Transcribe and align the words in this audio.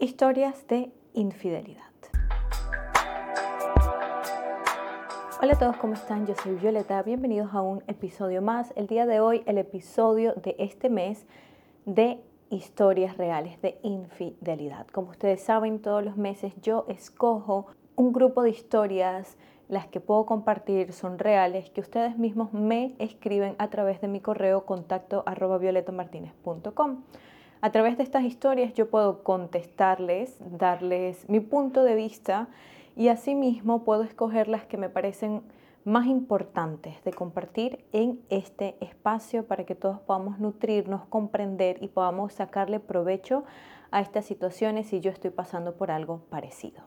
Historias 0.00 0.66
de 0.66 0.90
infidelidad. 1.12 1.82
Hola 5.42 5.52
a 5.52 5.58
todos, 5.58 5.76
¿cómo 5.76 5.92
están? 5.92 6.26
Yo 6.26 6.34
soy 6.42 6.54
Violeta, 6.54 7.02
bienvenidos 7.02 7.52
a 7.52 7.60
un 7.60 7.84
episodio 7.86 8.40
más. 8.40 8.72
El 8.76 8.86
día 8.86 9.04
de 9.04 9.20
hoy, 9.20 9.42
el 9.44 9.58
episodio 9.58 10.32
de 10.36 10.56
este 10.58 10.88
mes 10.88 11.26
de 11.84 12.18
historias 12.48 13.18
reales 13.18 13.60
de 13.60 13.78
infidelidad. 13.82 14.86
Como 14.86 15.10
ustedes 15.10 15.42
saben, 15.42 15.82
todos 15.82 16.02
los 16.02 16.16
meses 16.16 16.54
yo 16.62 16.86
escojo 16.88 17.66
un 17.94 18.14
grupo 18.14 18.42
de 18.42 18.48
historias, 18.48 19.36
las 19.68 19.86
que 19.86 20.00
puedo 20.00 20.24
compartir 20.24 20.94
son 20.94 21.18
reales, 21.18 21.68
que 21.68 21.82
ustedes 21.82 22.16
mismos 22.16 22.54
me 22.54 22.94
escriben 22.98 23.54
a 23.58 23.68
través 23.68 24.00
de 24.00 24.08
mi 24.08 24.20
correo 24.20 24.64
contacto 24.64 25.24
arroba 25.26 25.58
violetamartinez.com. 25.58 27.02
A 27.62 27.72
través 27.72 27.98
de 27.98 28.02
estas 28.02 28.24
historias 28.24 28.72
yo 28.72 28.88
puedo 28.88 29.22
contestarles, 29.22 30.38
darles 30.40 31.28
mi 31.28 31.40
punto 31.40 31.84
de 31.84 31.94
vista 31.94 32.48
y 32.96 33.08
asimismo 33.08 33.84
puedo 33.84 34.02
escoger 34.02 34.48
las 34.48 34.64
que 34.64 34.78
me 34.78 34.88
parecen 34.88 35.42
más 35.84 36.06
importantes 36.06 37.04
de 37.04 37.12
compartir 37.12 37.84
en 37.92 38.18
este 38.30 38.76
espacio 38.80 39.44
para 39.44 39.64
que 39.64 39.74
todos 39.74 40.00
podamos 40.00 40.38
nutrirnos, 40.38 41.04
comprender 41.06 41.82
y 41.82 41.88
podamos 41.88 42.32
sacarle 42.32 42.80
provecho 42.80 43.44
a 43.90 44.00
estas 44.00 44.24
situaciones 44.24 44.86
si 44.86 45.00
yo 45.00 45.10
estoy 45.10 45.30
pasando 45.30 45.74
por 45.74 45.90
algo 45.90 46.22
parecido. 46.30 46.82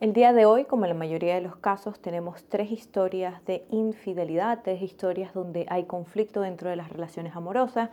El 0.00 0.12
día 0.12 0.32
de 0.32 0.44
hoy, 0.44 0.64
como 0.64 0.84
en 0.84 0.90
la 0.90 0.98
mayoría 0.98 1.36
de 1.36 1.40
los 1.40 1.56
casos, 1.56 2.00
tenemos 2.00 2.44
tres 2.48 2.72
historias 2.72 3.44
de 3.44 3.64
infidelidad, 3.70 4.60
tres 4.64 4.82
historias 4.82 5.32
donde 5.32 5.66
hay 5.70 5.84
conflicto 5.84 6.40
dentro 6.40 6.68
de 6.68 6.76
las 6.76 6.90
relaciones 6.90 7.36
amorosas 7.36 7.90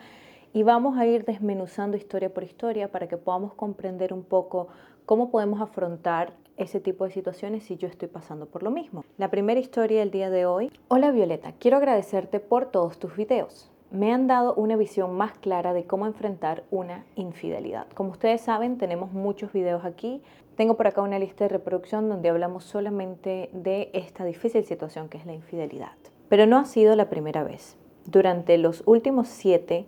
y 0.54 0.62
vamos 0.62 0.98
a 0.98 1.08
ir 1.08 1.26
desmenuzando 1.26 1.98
historia 1.98 2.32
por 2.32 2.44
historia 2.44 2.92
para 2.92 3.08
que 3.08 3.18
podamos 3.18 3.56
comprender 3.56 4.14
un 4.14 4.24
poco 4.24 4.68
cómo 5.06 5.32
podemos 5.32 5.60
afrontar 5.60 6.34
ese 6.58 6.80
tipo 6.80 7.06
de 7.06 7.12
situaciones 7.12 7.64
si 7.64 7.76
yo 7.78 7.88
estoy 7.88 8.08
pasando 8.08 8.46
por 8.46 8.62
lo 8.62 8.70
mismo. 8.70 9.04
La 9.18 9.32
primera 9.32 9.60
historia 9.60 10.00
del 10.00 10.12
día 10.12 10.30
de 10.30 10.46
hoy. 10.46 10.72
Hola 10.90 11.10
Violeta, 11.12 11.54
quiero 11.60 11.78
agradecerte 11.78 12.40
por 12.40 12.68
todos 12.68 13.00
tus 13.00 13.16
videos. 13.16 13.72
Me 13.90 14.14
han 14.14 14.28
dado 14.28 14.54
una 14.54 14.76
visión 14.76 15.16
más 15.16 15.34
clara 15.40 15.74
de 15.74 15.86
cómo 15.86 16.06
enfrentar 16.06 16.64
una 16.70 17.04
infidelidad. 17.16 17.88
Como 17.96 18.12
ustedes 18.12 18.42
saben, 18.42 18.78
tenemos 18.78 19.12
muchos 19.12 19.52
videos 19.54 19.86
aquí. 19.86 20.22
Tengo 20.56 20.78
por 20.78 20.88
acá 20.88 21.02
una 21.02 21.20
lista 21.20 21.46
de 21.46 21.50
reproducción 21.50 22.10
donde 22.10 22.30
hablamos 22.30 22.64
solamente 22.64 23.50
de 23.54 23.90
esta 23.94 24.24
difícil 24.24 24.64
situación 24.66 25.10
que 25.10 25.18
es 25.18 25.26
la 25.26 25.34
infidelidad. 25.34 25.94
Pero 26.30 26.46
no 26.46 26.58
ha 26.58 26.66
sido 26.66 26.96
la 26.96 27.10
primera 27.10 27.44
vez. 27.44 27.76
Durante 28.06 28.58
los 28.58 28.84
últimos 28.86 29.28
siete 29.28 29.88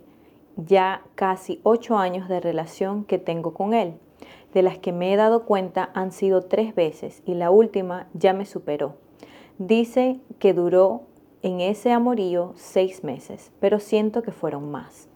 ya 0.56 1.02
casi 1.14 1.60
ocho 1.62 1.98
años 1.98 2.28
de 2.28 2.40
relación 2.40 3.04
que 3.04 3.18
tengo 3.18 3.54
con 3.54 3.74
él. 3.74 3.94
De 4.52 4.62
las 4.62 4.78
que 4.78 4.92
me 4.92 5.12
he 5.12 5.16
dado 5.16 5.44
cuenta 5.44 5.90
han 5.94 6.12
sido 6.12 6.42
tres 6.42 6.74
veces 6.74 7.22
y 7.26 7.34
la 7.34 7.50
última 7.50 8.08
ya 8.14 8.32
me 8.32 8.46
superó. 8.46 8.96
Dice 9.58 10.20
que 10.38 10.54
duró 10.54 11.02
en 11.42 11.60
ese 11.60 11.92
amorío 11.92 12.52
seis 12.56 13.04
meses, 13.04 13.52
pero 13.60 13.80
siento 13.80 14.22
que 14.22 14.32
fueron 14.32 14.70
más. 14.70 15.08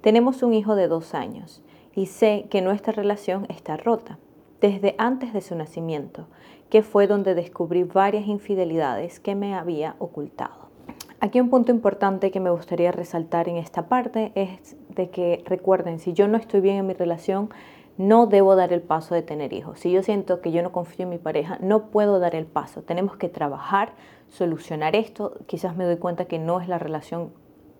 Tenemos 0.00 0.42
un 0.42 0.54
hijo 0.54 0.76
de 0.76 0.88
dos 0.88 1.14
años 1.14 1.62
y 1.94 2.06
sé 2.06 2.46
que 2.50 2.62
nuestra 2.62 2.92
relación 2.92 3.46
está 3.48 3.76
rota 3.76 4.18
desde 4.60 4.94
antes 4.98 5.32
de 5.32 5.40
su 5.40 5.54
nacimiento, 5.54 6.26
que 6.70 6.82
fue 6.82 7.06
donde 7.06 7.34
descubrí 7.34 7.84
varias 7.84 8.26
infidelidades 8.26 9.20
que 9.20 9.34
me 9.34 9.54
había 9.54 9.96
ocultado. 9.98 10.65
Aquí 11.20 11.40
un 11.40 11.50
punto 11.50 11.72
importante 11.72 12.30
que 12.30 12.40
me 12.40 12.50
gustaría 12.50 12.92
resaltar 12.92 13.48
en 13.48 13.56
esta 13.56 13.88
parte 13.88 14.32
es 14.34 14.76
de 14.90 15.10
que 15.10 15.42
recuerden, 15.46 15.98
si 15.98 16.12
yo 16.12 16.28
no 16.28 16.36
estoy 16.36 16.60
bien 16.60 16.76
en 16.76 16.86
mi 16.86 16.94
relación, 16.94 17.50
no 17.98 18.26
debo 18.26 18.56
dar 18.56 18.72
el 18.72 18.82
paso 18.82 19.14
de 19.14 19.22
tener 19.22 19.52
hijos. 19.52 19.80
Si 19.80 19.90
yo 19.90 20.02
siento 20.02 20.40
que 20.40 20.52
yo 20.52 20.62
no 20.62 20.72
confío 20.72 21.04
en 21.04 21.10
mi 21.10 21.18
pareja, 21.18 21.58
no 21.60 21.86
puedo 21.86 22.18
dar 22.18 22.34
el 22.34 22.44
paso. 22.44 22.82
Tenemos 22.82 23.16
que 23.16 23.28
trabajar, 23.28 23.92
solucionar 24.28 24.94
esto. 24.94 25.38
Quizás 25.46 25.76
me 25.76 25.84
doy 25.84 25.96
cuenta 25.96 26.26
que 26.26 26.38
no 26.38 26.60
es 26.60 26.68
la 26.68 26.78
relación 26.78 27.32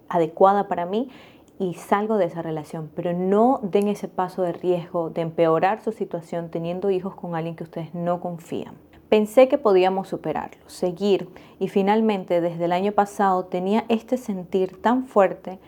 adecuada 0.08 0.68
para 0.68 0.86
mí 0.86 1.10
y 1.58 1.74
salgo 1.74 2.16
de 2.16 2.26
esa 2.26 2.42
relación, 2.42 2.90
pero 2.94 3.12
no 3.12 3.60
den 3.62 3.88
ese 3.88 4.08
paso 4.08 4.42
de 4.42 4.52
riesgo 4.52 5.10
de 5.10 5.22
empeorar 5.22 5.82
su 5.82 5.92
situación 5.92 6.50
teniendo 6.50 6.90
hijos 6.90 7.14
con 7.14 7.34
alguien 7.34 7.56
que 7.56 7.64
ustedes 7.64 7.94
no 7.94 8.20
confían. 8.20 8.74
Pensé 9.08 9.46
que 9.46 9.56
podíamos 9.56 10.08
superarlo, 10.08 10.68
seguir 10.68 11.28
y 11.60 11.68
finalmente 11.68 12.40
desde 12.40 12.64
el 12.64 12.72
año 12.72 12.90
pasado 12.90 13.44
tenía 13.44 13.84
este 13.88 14.16
sentir 14.16 14.82
tan 14.82 15.06
fuerte 15.06 15.60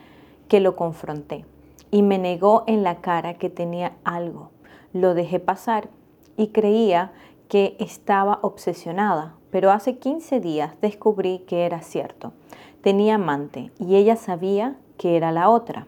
que 0.48 0.58
lo 0.58 0.74
confronté 0.74 1.44
y 1.92 2.02
me 2.02 2.18
negó 2.18 2.64
en 2.66 2.82
la 2.82 2.96
cara 2.96 3.34
que 3.34 3.48
tenía 3.48 3.92
algo. 4.02 4.50
Lo 4.92 5.14
dejé 5.14 5.38
pasar 5.38 5.88
y 6.36 6.48
creía 6.48 7.12
que 7.48 7.76
estaba 7.78 8.40
obsesionada, 8.42 9.36
pero 9.50 9.70
hace 9.70 9.98
15 9.98 10.40
días 10.40 10.74
descubrí 10.80 11.44
que 11.46 11.64
era 11.64 11.80
cierto. 11.82 12.32
Tenía 12.82 13.14
amante 13.14 13.70
y 13.78 13.94
ella 13.94 14.16
sabía 14.16 14.76
que 14.96 15.16
era 15.16 15.30
la 15.30 15.48
otra. 15.48 15.86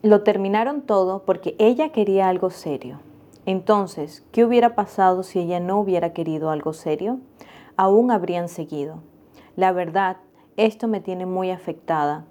Lo 0.00 0.22
terminaron 0.22 0.80
todo 0.80 1.24
porque 1.26 1.56
ella 1.58 1.90
quería 1.90 2.30
algo 2.30 2.48
serio 2.48 3.00
entonces, 3.46 4.26
¿qué 4.32 4.44
hubiera 4.44 4.74
pasado 4.74 5.22
si 5.22 5.38
ella 5.38 5.60
no 5.60 5.78
hubiera 5.78 6.12
querido 6.12 6.50
algo 6.50 6.72
serio? 6.72 7.20
Aún 7.76 8.10
habrían 8.10 8.48
seguido. 8.48 9.02
La 9.54 9.70
verdad, 9.70 10.16
esto 10.56 10.88
me 10.88 11.00
tiene 11.00 11.26
muy 11.26 11.50
afectada. 11.50 12.24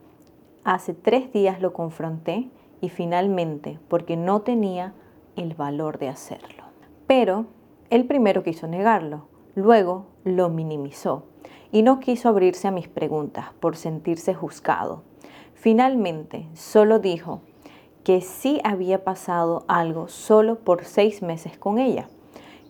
Hace 0.65 0.93
tres 0.93 1.31
días 1.31 1.61
lo 1.61 1.71
confronté 1.71 2.49
y 2.81 2.89
finalmente, 2.89 3.79
porque 3.87 4.17
no 4.17 4.41
tenía 4.41 4.93
el 5.37 5.53
valor 5.53 5.99
de 5.99 6.09
hacerlo. 6.09 6.65
Pero 7.07 7.45
él 7.89 8.05
primero 8.05 8.43
quiso 8.43 8.67
negarlo, 8.67 9.27
luego 9.55 10.07
lo 10.25 10.49
minimizó 10.49 11.23
y 11.71 11.81
no 11.81 11.99
quiso 11.99 12.27
abrirse 12.27 12.67
a 12.67 12.71
mis 12.71 12.89
preguntas 12.89 13.53
por 13.61 13.77
sentirse 13.77 14.33
juzgado. 14.33 15.03
Finalmente, 15.53 16.49
solo 16.53 16.99
dijo, 16.99 17.41
que 18.05 18.21
sí 18.21 18.61
había 18.63 19.03
pasado 19.03 19.65
algo 19.67 20.07
solo 20.07 20.59
por 20.59 20.85
seis 20.85 21.23
meses 21.23 21.57
con 21.57 21.79
ella, 21.79 22.07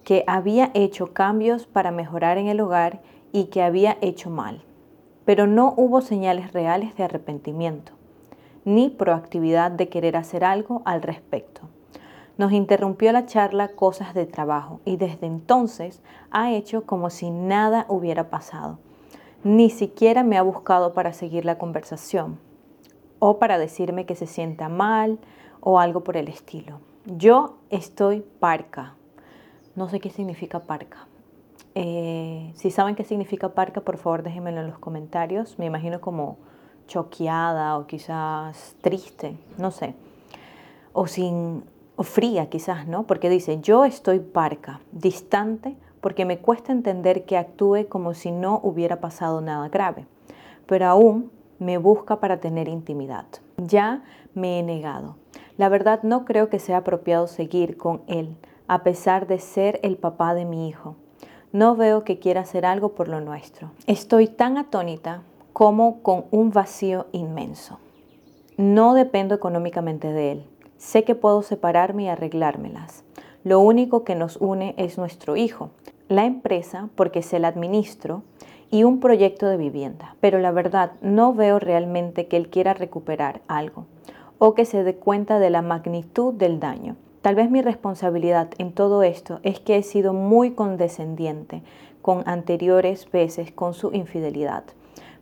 que 0.06 0.24
había 0.28 0.72
hecho 0.74 1.12
cambios 1.12 1.68
para 1.68 1.92
mejorar 1.92 2.38
en 2.38 2.48
el 2.48 2.62
hogar 2.62 3.02
y 3.34 3.48
que 3.48 3.62
había 3.62 3.98
hecho 4.00 4.30
mal. 4.30 4.64
Pero 5.26 5.46
no 5.46 5.74
hubo 5.76 6.00
señales 6.00 6.54
reales 6.54 6.96
de 6.96 7.04
arrepentimiento, 7.04 7.92
ni 8.64 8.90
proactividad 8.90 9.72
de 9.72 9.90
querer 9.90 10.16
hacer 10.16 10.46
algo 10.46 10.82
al 10.86 11.02
respecto. 11.02 11.64
Nos 12.38 12.54
interrumpió 12.54 13.12
la 13.12 13.26
charla 13.26 13.68
cosas 13.68 14.14
de 14.14 14.26
trabajo 14.26 14.80
y 14.86 14.96
desde 14.96 15.28
entonces 15.28 16.02
ha 16.32 16.54
hecho 16.54 16.86
como 16.86 17.10
si 17.10 17.30
nada 17.30 17.86
hubiera 17.90 18.30
pasado. 18.30 18.80
Ni 19.44 19.70
siquiera 19.70 20.24
me 20.24 20.38
ha 20.38 20.44
buscado 20.44 20.94
para 20.94 21.12
seguir 21.12 21.44
la 21.44 21.58
conversación 21.58 22.40
o 23.20 23.40
para 23.40 23.58
decirme 23.58 24.06
que 24.06 24.16
se 24.16 24.28
sienta 24.28 24.70
mal 24.70 25.20
o 25.62 25.80
algo 25.80 26.04
por 26.04 26.18
el 26.18 26.28
estilo. 26.28 26.80
Yo 27.06 27.58
estoy 27.70 28.22
parca. 28.40 28.96
No 29.76 29.90
sé 29.90 30.00
qué 30.00 30.10
significa 30.10 30.60
parca. 30.60 31.08
Eh, 31.76 32.52
si 32.56 32.72
saben 32.72 32.96
qué 32.96 33.04
significa 33.04 33.50
parca, 33.50 33.82
por 33.82 33.98
favor 33.98 34.24
déjenmelo 34.24 34.62
en 34.62 34.68
los 34.68 34.80
comentarios. 34.80 35.60
Me 35.60 35.66
imagino 35.66 36.00
como 36.02 36.38
choqueada 36.88 37.78
o 37.78 37.88
quizás 37.88 38.76
triste, 38.82 39.38
no 39.58 39.72
sé. 39.72 39.96
O 40.94 41.08
sin 41.08 41.64
o 41.98 42.04
fría 42.04 42.50
quizás, 42.50 42.88
¿no? 42.88 43.04
Porque 43.04 43.30
dice, 43.30 43.60
"Yo 43.62 43.86
estoy 43.86 44.20
parca, 44.20 44.82
distante, 44.92 45.76
porque 46.02 46.26
me 46.26 46.38
cuesta 46.38 46.72
entender 46.72 47.26
que 47.26 47.38
actúe 47.38 47.88
como 47.90 48.14
si 48.14 48.32
no 48.32 48.60
hubiera 48.64 49.00
pasado 49.00 49.42
nada 49.42 49.70
grave, 49.70 50.06
pero 50.68 50.86
aún 50.86 51.32
me 51.60 51.78
busca 51.78 52.20
para 52.20 52.40
tener 52.40 52.68
intimidad. 52.68 53.26
Ya 53.58 54.04
me 54.34 54.60
he 54.60 54.64
negado. 54.64 55.16
La 55.58 55.70
verdad 55.70 56.04
no 56.04 56.26
creo 56.26 56.50
que 56.50 56.60
sea 56.60 56.78
apropiado 56.78 57.28
seguir 57.28 57.78
con 57.78 58.02
él, 58.08 58.36
a 58.68 58.84
pesar 58.84 59.28
de 59.28 59.40
ser 59.40 59.80
el 59.84 59.98
papá 59.98 60.34
de 60.34 60.46
mi 60.46 60.68
hijo. 60.68 60.96
No 61.52 61.76
veo 61.76 62.04
que 62.04 62.20
quiera 62.20 62.42
hacer 62.42 62.66
algo 62.66 62.90
por 62.90 63.08
lo 63.08 63.22
nuestro. 63.22 63.72
Estoy 63.88 64.28
tan 64.28 64.58
atónita 64.58 65.22
como 65.54 66.02
con 66.02 66.26
un 66.32 66.52
vacío 66.52 67.08
inmenso. 67.14 67.80
No 68.58 68.94
dependo 68.94 69.36
económicamente 69.36 70.12
de 70.12 70.34
él. 70.34 70.46
Sé 70.78 71.06
que 71.06 71.16
puedo 71.16 71.42
separarme 71.42 72.04
y 72.04 72.08
arreglármelas. 72.10 73.06
Lo 73.46 73.60
único 73.60 74.04
que 74.04 74.16
nos 74.16 74.38
une 74.38 74.74
es 74.78 74.98
nuestro 74.98 75.38
hijo, 75.38 75.70
la 76.10 76.26
empresa 76.26 76.90
porque 76.96 77.22
se 77.22 77.40
la 77.40 77.48
administro 77.48 78.24
y 78.76 78.84
un 78.84 79.00
proyecto 79.00 79.48
de 79.48 79.56
vivienda. 79.56 80.18
Pero 80.20 80.38
la 80.40 80.52
verdad, 80.52 80.92
no 81.00 81.34
veo 81.34 81.60
realmente 81.60 82.28
que 82.28 82.36
él 82.36 82.50
quiera 82.50 82.74
recuperar 82.74 83.40
algo 83.48 83.86
o 84.38 84.54
que 84.54 84.66
se 84.66 84.84
dé 84.84 84.96
cuenta 84.96 85.40
de 85.40 85.50
la 85.50 85.62
magnitud 85.62 86.34
del 86.34 86.60
daño. 86.60 86.98
Tal 87.22 87.36
vez 87.36 87.50
mi 87.50 87.62
responsabilidad 87.62 88.50
en 88.58 88.74
todo 88.74 89.02
esto 89.02 89.40
es 89.44 89.62
que 89.62 89.78
he 89.78 89.82
sido 89.82 90.12
muy 90.12 90.52
condescendiente 90.52 91.64
con 92.02 92.28
anteriores 92.28 93.10
veces 93.10 93.54
con 93.54 93.74
su 93.74 93.94
infidelidad. 93.94 94.66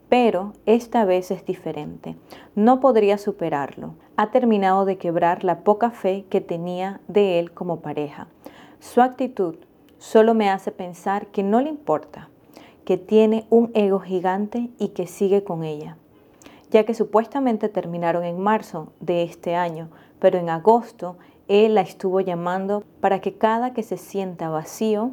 Pero 0.09 0.53
esta 0.65 1.05
vez 1.05 1.29
es 1.29 1.45
diferente. 1.45 2.15
No 2.55 2.79
podría 2.79 3.19
superarlo. 3.19 3.93
Ha 4.17 4.31
terminado 4.31 4.83
de 4.83 4.97
quebrar 4.97 5.43
la 5.43 5.59
poca 5.59 5.91
fe 5.91 6.25
que 6.31 6.41
tenía 6.41 7.01
de 7.07 7.37
él 7.37 7.51
como 7.51 7.81
pareja. 7.81 8.25
Su 8.79 9.01
actitud 9.01 9.57
solo 9.99 10.33
me 10.33 10.49
hace 10.49 10.71
pensar 10.71 11.27
que 11.27 11.43
no 11.43 11.61
le 11.61 11.69
importa, 11.69 12.29
que 12.85 12.97
tiene 12.97 13.45
un 13.49 13.71
ego 13.73 13.99
gigante 13.99 14.69
y 14.79 14.89
que 14.89 15.07
sigue 15.07 15.43
con 15.43 15.63
ella, 15.63 15.97
ya 16.69 16.85
que 16.85 16.93
supuestamente 16.93 17.69
terminaron 17.69 18.23
en 18.23 18.39
marzo 18.39 18.93
de 18.99 19.23
este 19.23 19.55
año, 19.55 19.89
pero 20.19 20.39
en 20.39 20.49
agosto 20.49 21.17
él 21.47 21.75
la 21.75 21.81
estuvo 21.81 22.19
llamando 22.19 22.83
para 23.01 23.19
que 23.19 23.33
cada 23.33 23.73
que 23.73 23.83
se 23.83 23.97
sienta 23.97 24.49
vacío, 24.49 25.11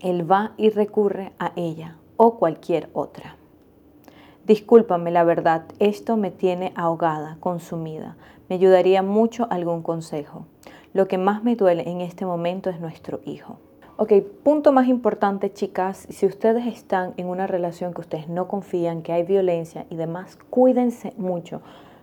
él 0.00 0.30
va 0.30 0.52
y 0.56 0.70
recurre 0.70 1.32
a 1.38 1.52
ella 1.56 1.96
o 2.16 2.38
cualquier 2.38 2.88
otra. 2.92 3.36
Discúlpame, 4.44 5.10
la 5.10 5.24
verdad, 5.24 5.64
esto 5.80 6.16
me 6.16 6.30
tiene 6.30 6.72
ahogada, 6.76 7.36
consumida. 7.40 8.16
Me 8.48 8.54
ayudaría 8.54 9.02
mucho 9.02 9.48
algún 9.50 9.82
consejo. 9.82 10.46
Lo 10.92 11.08
que 11.08 11.18
más 11.18 11.42
me 11.42 11.56
duele 11.56 11.88
en 11.90 12.00
este 12.00 12.24
momento 12.24 12.70
es 12.70 12.80
nuestro 12.80 13.20
hijo. 13.24 13.58
Ok, 13.98 14.12
punto 14.42 14.72
más 14.72 14.88
importante, 14.88 15.50
chicas, 15.50 16.06
si 16.10 16.26
ustedes 16.26 16.66
están 16.66 17.14
en 17.16 17.28
una 17.28 17.46
relación 17.46 17.94
que 17.94 18.02
ustedes 18.02 18.28
no 18.28 18.46
confían, 18.46 19.00
que 19.00 19.14
hay 19.14 19.22
violencia 19.22 19.86
y 19.88 19.96
demás, 19.96 20.36
cuídense 20.50 21.14
mucho. 21.16 21.62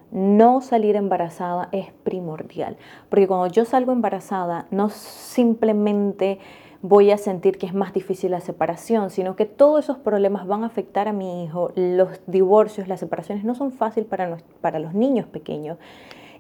No 0.10 0.62
salir 0.62 0.96
embarazada 0.96 1.70
es 1.72 1.92
primordial, 2.04 2.78
porque 3.10 3.28
cuando 3.28 3.46
yo 3.46 3.64
salgo 3.64 3.92
embarazada, 3.92 4.66
no 4.72 4.90
simplemente 4.90 6.40
voy 6.82 7.12
a 7.12 7.20
sentir 7.20 7.60
que 7.60 7.68
es 7.68 7.76
más 7.76 7.94
difícil 7.94 8.32
la 8.32 8.42
separación, 8.42 9.12
sino 9.12 9.36
que 9.36 9.46
todos 9.46 9.84
esos 9.84 10.00
problemas 10.00 10.48
van 10.48 10.64
a 10.64 10.68
afectar 10.68 11.08
a 11.08 11.14
mi 11.14 11.44
hijo. 11.44 11.72
Los 11.76 12.22
divorcios, 12.26 12.88
las 12.88 13.02
separaciones 13.02 13.44
no 13.44 13.54
son 13.54 13.72
fáciles 13.72 14.10
para, 14.10 14.38
para 14.62 14.80
los 14.80 14.96
niños 14.96 15.28
pequeños 15.28 15.78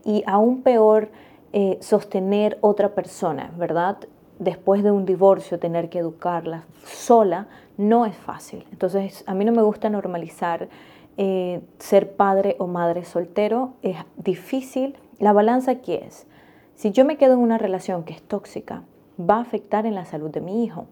y 0.03 0.23
aún 0.25 0.63
peor 0.63 1.09
eh, 1.51 1.77
sostener 1.79 2.57
otra 2.61 2.95
persona, 2.95 3.51
¿verdad? 3.55 3.99
Después 4.39 4.83
de 4.83 4.91
un 4.91 5.05
divorcio 5.05 5.59
tener 5.59 5.89
que 5.89 5.99
educarla 5.99 6.65
sola 6.85 7.47
no 7.77 8.05
es 8.05 8.15
fácil. 8.15 8.65
Entonces 8.71 9.23
a 9.27 9.33
mí 9.33 9.45
no 9.45 9.51
me 9.51 9.61
gusta 9.61 9.89
normalizar 9.89 10.69
eh, 11.17 11.61
ser 11.79 12.15
padre 12.15 12.55
o 12.59 12.67
madre 12.67 13.05
soltero, 13.05 13.73
es 13.81 13.97
difícil. 14.17 14.95
La 15.19 15.33
balanza 15.33 15.71
aquí 15.71 15.93
es, 15.93 16.27
si 16.75 16.91
yo 16.91 17.05
me 17.05 17.17
quedo 17.17 17.33
en 17.33 17.39
una 17.39 17.57
relación 17.57 18.03
que 18.03 18.13
es 18.13 18.21
tóxica, 18.21 18.83
va 19.19 19.37
a 19.37 19.41
afectar 19.41 19.85
en 19.85 19.95
la 19.95 20.05
salud 20.05 20.31
de 20.31 20.41
mi 20.41 20.63
hijo. 20.63 20.87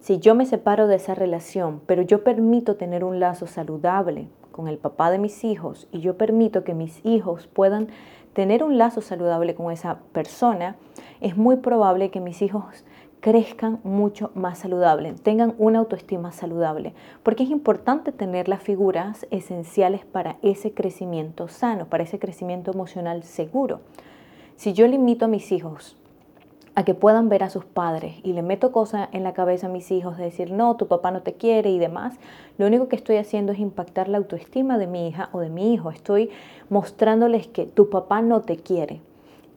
Si 0.00 0.18
yo 0.18 0.34
me 0.34 0.46
separo 0.46 0.86
de 0.86 0.96
esa 0.96 1.14
relación, 1.14 1.80
pero 1.86 2.02
yo 2.02 2.24
permito 2.24 2.76
tener 2.76 3.04
un 3.04 3.20
lazo 3.20 3.46
saludable 3.46 4.28
con 4.50 4.66
el 4.66 4.78
papá 4.78 5.10
de 5.10 5.18
mis 5.18 5.44
hijos 5.44 5.86
y 5.92 6.00
yo 6.00 6.16
permito 6.16 6.64
que 6.64 6.74
mis 6.74 7.04
hijos 7.04 7.46
puedan 7.46 7.88
tener 8.32 8.64
un 8.64 8.78
lazo 8.78 9.00
saludable 9.00 9.54
con 9.54 9.70
esa 9.70 9.98
persona, 10.12 10.76
es 11.20 11.36
muy 11.36 11.56
probable 11.56 12.10
que 12.10 12.20
mis 12.20 12.42
hijos 12.42 12.84
crezcan 13.20 13.80
mucho 13.84 14.30
más 14.34 14.58
saludable, 14.58 15.12
tengan 15.12 15.54
una 15.58 15.78
autoestima 15.78 16.32
saludable, 16.32 16.94
porque 17.22 17.42
es 17.42 17.50
importante 17.50 18.12
tener 18.12 18.48
las 18.48 18.62
figuras 18.62 19.26
esenciales 19.30 20.04
para 20.06 20.36
ese 20.42 20.72
crecimiento 20.72 21.48
sano, 21.48 21.86
para 21.86 22.02
ese 22.02 22.18
crecimiento 22.18 22.70
emocional 22.70 23.22
seguro. 23.22 23.80
Si 24.56 24.72
yo 24.72 24.86
limito 24.86 25.26
a 25.26 25.28
mis 25.28 25.52
hijos 25.52 25.96
a 26.74 26.84
que 26.84 26.94
puedan 26.94 27.28
ver 27.28 27.42
a 27.42 27.50
sus 27.50 27.64
padres 27.64 28.14
y 28.22 28.32
le 28.32 28.42
meto 28.42 28.72
cosas 28.72 29.08
en 29.12 29.24
la 29.24 29.34
cabeza 29.34 29.66
a 29.66 29.70
mis 29.70 29.90
hijos 29.90 30.16
de 30.16 30.24
decir, 30.24 30.50
no, 30.52 30.76
tu 30.76 30.86
papá 30.86 31.10
no 31.10 31.22
te 31.22 31.34
quiere 31.34 31.70
y 31.70 31.78
demás, 31.78 32.14
lo 32.58 32.66
único 32.66 32.88
que 32.88 32.96
estoy 32.96 33.16
haciendo 33.16 33.52
es 33.52 33.58
impactar 33.58 34.08
la 34.08 34.18
autoestima 34.18 34.78
de 34.78 34.86
mi 34.86 35.08
hija 35.08 35.28
o 35.32 35.40
de 35.40 35.50
mi 35.50 35.74
hijo. 35.74 35.90
Estoy 35.90 36.30
mostrándoles 36.68 37.48
que 37.48 37.66
tu 37.66 37.90
papá 37.90 38.22
no 38.22 38.40
te 38.42 38.56
quiere. 38.56 39.00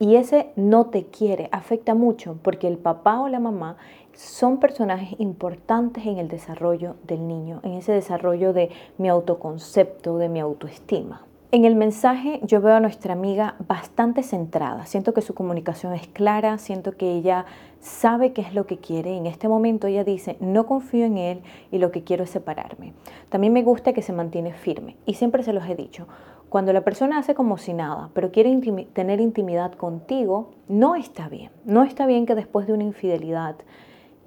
Y 0.04 0.16
ese 0.16 0.50
no 0.54 0.88
te 0.88 1.06
quiere 1.06 1.48
afecta 1.50 1.94
mucho 1.94 2.36
porque 2.42 2.68
el 2.68 2.76
papá 2.76 3.20
o 3.20 3.28
la 3.28 3.40
mamá 3.40 3.78
son 4.12 4.58
personajes 4.58 5.18
importantes 5.18 6.04
en 6.04 6.18
el 6.18 6.28
desarrollo 6.28 6.96
del 7.04 7.26
niño, 7.26 7.60
en 7.62 7.72
ese 7.72 7.92
desarrollo 7.92 8.52
de 8.52 8.68
mi 8.98 9.08
autoconcepto, 9.08 10.18
de 10.18 10.28
mi 10.28 10.40
autoestima. 10.40 11.22
En 11.52 11.64
el 11.64 11.74
mensaje 11.74 12.40
yo 12.42 12.60
veo 12.60 12.74
a 12.74 12.80
nuestra 12.80 13.14
amiga 13.14 13.54
bastante 13.66 14.22
centrada, 14.22 14.84
siento 14.84 15.14
que 15.14 15.22
su 15.22 15.32
comunicación 15.32 15.94
es 15.94 16.06
clara, 16.06 16.58
siento 16.58 16.98
que 16.98 17.10
ella 17.10 17.46
sabe 17.84 18.32
qué 18.32 18.40
es 18.40 18.54
lo 18.54 18.66
que 18.66 18.78
quiere. 18.78 19.16
En 19.16 19.26
este 19.26 19.46
momento 19.46 19.86
ella 19.86 20.04
dice, 20.04 20.36
no 20.40 20.66
confío 20.66 21.04
en 21.04 21.18
él 21.18 21.42
y 21.70 21.78
lo 21.78 21.92
que 21.92 22.02
quiero 22.02 22.24
es 22.24 22.30
separarme. 22.30 22.94
También 23.28 23.52
me 23.52 23.62
gusta 23.62 23.92
que 23.92 24.02
se 24.02 24.12
mantiene 24.12 24.52
firme 24.52 24.96
y 25.04 25.14
siempre 25.14 25.42
se 25.42 25.52
los 25.52 25.68
he 25.68 25.74
dicho, 25.74 26.08
cuando 26.48 26.72
la 26.72 26.82
persona 26.82 27.18
hace 27.18 27.34
como 27.34 27.58
si 27.58 27.74
nada, 27.74 28.10
pero 28.14 28.30
quiere 28.30 28.56
tener 28.92 29.20
intimidad 29.20 29.72
contigo, 29.72 30.52
no 30.68 30.94
está 30.94 31.28
bien. 31.28 31.50
No 31.64 31.82
está 31.82 32.06
bien 32.06 32.26
que 32.26 32.34
después 32.34 32.66
de 32.66 32.72
una 32.72 32.84
infidelidad 32.84 33.56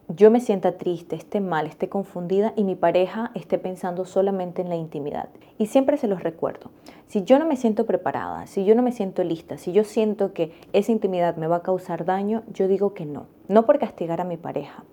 yo 0.09 0.31
me 0.31 0.39
sienta 0.39 0.77
triste, 0.77 1.17
esté 1.17 1.41
mal, 1.41 1.67
esté 1.67 1.89
confundida 1.89 2.53
y 2.55 2.63
mi 2.63 2.75
pareja 2.75 3.31
esté 3.35 3.57
pensando 3.57 4.05
solamente 4.05 4.61
en 4.61 4.69
la 4.69 4.77
intimidad. 4.77 5.27
Y 5.57 5.65
siempre 5.65 5.97
se 5.97 6.07
los 6.07 6.23
recuerdo, 6.23 6.71
si 7.07 7.23
yo 7.23 7.39
no 7.39 7.45
me 7.45 7.57
siento 7.57 7.85
preparada, 7.85 8.47
si 8.47 8.63
yo 8.63 8.73
no 8.73 8.83
me 8.83 8.93
siento 8.93 9.23
lista, 9.23 9.57
si 9.57 9.73
yo 9.73 9.83
siento 9.83 10.33
que 10.33 10.53
esa 10.71 10.93
intimidad 10.93 11.35
me 11.35 11.47
va 11.47 11.57
a 11.57 11.63
causar 11.63 12.05
daño, 12.05 12.43
yo 12.53 12.67
digo 12.67 12.93
que 12.93 13.05
no. 13.05 13.25
No 13.49 13.65
por 13.65 13.79
castigar 13.79 14.21
a 14.21 14.25
mi 14.25 14.37
pareja, 14.37 14.85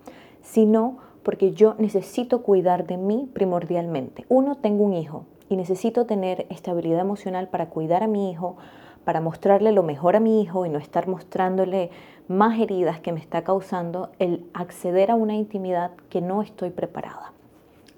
sino 0.42 0.98
porque 1.22 1.52
yo 1.52 1.74
necesito 1.78 2.42
cuidar 2.42 2.86
de 2.86 2.96
mí 2.96 3.28
primordialmente. 3.32 4.24
Uno, 4.28 4.56
tengo 4.56 4.84
un 4.84 4.94
hijo 4.94 5.26
y 5.48 5.56
necesito 5.56 6.06
tener 6.06 6.46
estabilidad 6.50 7.00
emocional 7.00 7.48
para 7.48 7.68
cuidar 7.68 8.02
a 8.02 8.08
mi 8.08 8.30
hijo, 8.30 8.56
para 9.04 9.20
mostrarle 9.20 9.72
lo 9.72 9.82
mejor 9.82 10.16
a 10.16 10.20
mi 10.20 10.42
hijo 10.42 10.66
y 10.66 10.70
no 10.70 10.78
estar 10.78 11.08
mostrándole 11.08 11.90
más 12.28 12.58
heridas 12.58 13.00
que 13.00 13.12
me 13.12 13.20
está 13.20 13.44
causando 13.44 14.10
el 14.18 14.46
acceder 14.54 15.10
a 15.10 15.14
una 15.14 15.34
intimidad 15.34 15.92
que 16.08 16.20
no 16.20 16.42
estoy 16.42 16.70
preparada. 16.70 17.32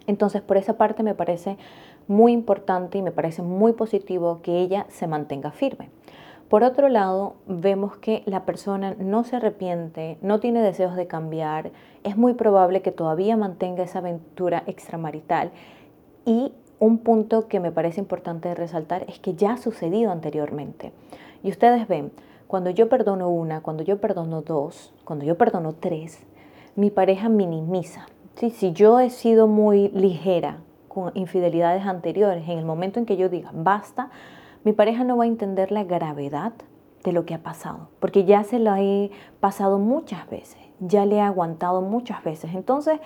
Entonces, 0.06 0.43
por 0.43 0.56
esa 0.56 0.76
parte 0.76 1.02
me 1.02 1.14
parece 1.14 1.56
muy 2.08 2.32
importante 2.32 2.99
y 2.99 3.02
me 3.02 3.12
parece 3.12 3.43
muy 3.43 3.73
positivo 3.73 4.40
que 4.43 4.61
ella 4.61 4.87
se 4.88 5.06
mantenga 5.06 5.50
firme. 5.50 5.90
Por 6.49 6.62
otro 6.62 6.88
lado, 6.88 7.34
vemos 7.46 7.96
que 7.96 8.23
la 8.25 8.44
persona 8.44 8.94
no 8.99 9.25
se 9.25 9.37
arrepiente, 9.37 10.17
no 10.23 10.38
tiene 10.38 10.62
deseos 10.62 10.94
de 10.94 11.08
cambiar, 11.08 11.72
es 12.05 12.17
muy 12.17 12.34
probable 12.34 12.82
que 12.82 12.93
todavía 12.93 13.37
mantenga 13.37 13.82
esa 13.82 13.99
aventura 13.99 14.62
extramarital 14.67 15.50
y 16.25 16.52
un 16.79 16.99
punto 16.99 17.49
que 17.49 17.58
me 17.58 17.72
parece 17.72 18.00
importante 18.00 18.55
resaltar 18.55 19.05
es 19.08 19.19
que 19.19 19.34
ya 19.34 19.55
ha 19.55 19.56
sucedido 19.56 20.12
anteriormente. 20.12 20.93
Y 21.43 21.50
ustedes 21.50 21.88
ven, 21.88 22.12
cuando 22.56 22.70
yo 22.70 22.88
perdono 22.88 23.29
una, 23.29 23.61
cuando 23.61 23.82
yo 23.82 24.00
perdono 24.00 24.41
dos, 24.41 24.91
cuando 25.05 25.26
yo 25.26 25.37
perdono 25.37 25.75
tres, 25.75 26.20
mi 26.75 26.88
pareja 26.88 27.29
minimiza. 27.29 28.06
Si 28.35 28.72
yo 28.72 28.98
he 28.98 29.10
sido 29.10 29.46
muy 29.46 29.91
ligera 29.91 30.60
con 30.89 31.10
infidelidades 31.13 31.84
anteriores, 31.84 32.48
en 32.48 32.58
el 32.58 32.65
momento 32.65 32.98
en 32.98 33.05
que 33.05 33.19
yo 33.19 33.29
diga 33.29 33.51
basta, 33.53 34.08
mi 34.65 34.72
pareja 34.72 35.05
no 35.05 35.19
va 35.19 35.25
a 35.25 35.27
entender 35.27 35.70
la 35.70 35.84
gravedad 35.84 36.55
de 37.05 37.13
lo 37.13 37.27
que 37.27 37.34
ha 37.34 37.43
pasado, 37.43 37.91
porque 38.01 38.25
ya 38.25 38.43
se 38.43 38.58
lo 38.58 38.75
he 38.75 39.10
pasado 39.39 39.79
muchas 39.79 40.27
veces, 40.31 40.56
ya 40.81 41.05
le 41.05 41.17
he 41.17 41.20
aguantado 41.20 41.82
muchas 41.82 42.25
veces. 42.25 42.55
Entonces, 42.55 43.01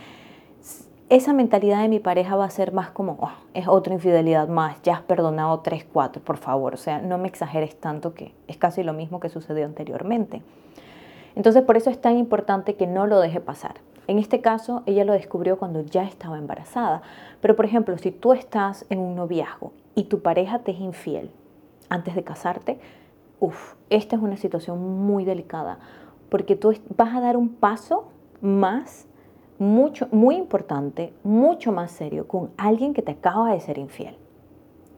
esa 1.10 1.32
mentalidad 1.32 1.82
de 1.82 1.88
mi 1.88 1.98
pareja 1.98 2.36
va 2.36 2.44
a 2.44 2.50
ser 2.50 2.72
más 2.72 2.90
como, 2.90 3.18
oh, 3.20 3.32
es 3.52 3.66
otra 3.66 3.92
infidelidad 3.92 4.46
más, 4.46 4.80
ya 4.82 4.94
has 4.94 5.02
perdonado 5.02 5.58
tres, 5.58 5.84
cuatro, 5.84 6.22
por 6.22 6.36
favor. 6.36 6.72
O 6.72 6.76
sea, 6.76 7.02
no 7.02 7.18
me 7.18 7.26
exageres 7.26 7.78
tanto 7.78 8.14
que 8.14 8.32
es 8.46 8.56
casi 8.56 8.84
lo 8.84 8.92
mismo 8.92 9.18
que 9.18 9.28
sucedió 9.28 9.66
anteriormente. 9.66 10.40
Entonces, 11.34 11.62
por 11.64 11.76
eso 11.76 11.90
es 11.90 12.00
tan 12.00 12.16
importante 12.16 12.76
que 12.76 12.86
no 12.86 13.08
lo 13.08 13.18
deje 13.18 13.40
pasar. 13.40 13.74
En 14.06 14.20
este 14.20 14.40
caso, 14.40 14.84
ella 14.86 15.04
lo 15.04 15.12
descubrió 15.12 15.58
cuando 15.58 15.82
ya 15.82 16.04
estaba 16.04 16.38
embarazada. 16.38 17.02
Pero, 17.40 17.56
por 17.56 17.64
ejemplo, 17.64 17.98
si 17.98 18.12
tú 18.12 18.32
estás 18.32 18.86
en 18.88 19.00
un 19.00 19.16
noviazgo 19.16 19.72
y 19.96 20.04
tu 20.04 20.22
pareja 20.22 20.60
te 20.60 20.70
es 20.70 20.80
infiel 20.80 21.32
antes 21.88 22.14
de 22.14 22.22
casarte, 22.22 22.78
uff, 23.40 23.74
esta 23.88 24.14
es 24.14 24.22
una 24.22 24.36
situación 24.36 25.04
muy 25.04 25.24
delicada, 25.24 25.80
porque 26.28 26.54
tú 26.54 26.72
vas 26.96 27.16
a 27.16 27.20
dar 27.20 27.36
un 27.36 27.48
paso 27.48 28.08
más 28.40 29.08
mucho, 29.60 30.08
muy 30.10 30.36
importante, 30.36 31.12
mucho 31.22 31.70
más 31.70 31.92
serio 31.92 32.26
con 32.26 32.50
alguien 32.56 32.94
que 32.94 33.02
te 33.02 33.12
acaba 33.12 33.52
de 33.52 33.60
ser 33.60 33.76
infiel. 33.76 34.16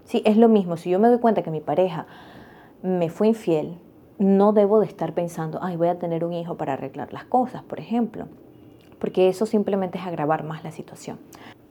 Sí, 0.04 0.23
es 0.25 0.37
lo 0.37 0.49
mismo. 0.49 0.76
Si 0.76 0.88
yo 0.88 1.00
me 1.00 1.09
doy 1.09 1.19
cuenta 1.19 1.42
que 1.42 1.50
mi 1.50 1.61
pareja 1.61 2.07
me 2.81 3.11
fue 3.11 3.26
infiel, 3.26 3.76
no 4.19 4.52
debo 4.52 4.78
de 4.78 4.87
estar 4.87 5.14
pensando, 5.14 5.59
ay, 5.61 5.76
voy 5.76 5.88
a 5.88 5.99
tener 5.99 6.25
un 6.25 6.33
hijo 6.33 6.57
para 6.57 6.75
arreglar 6.75 7.12
las 7.12 7.25
cosas, 7.25 7.64
por 7.64 7.81
ejemplo, 7.81 8.26
porque 9.00 9.28
eso 9.28 9.47
simplemente 9.47 9.99
es 9.99 10.07
agravar 10.07 10.45
más 10.45 10.62
la 10.62 10.71
situación. 10.71 11.19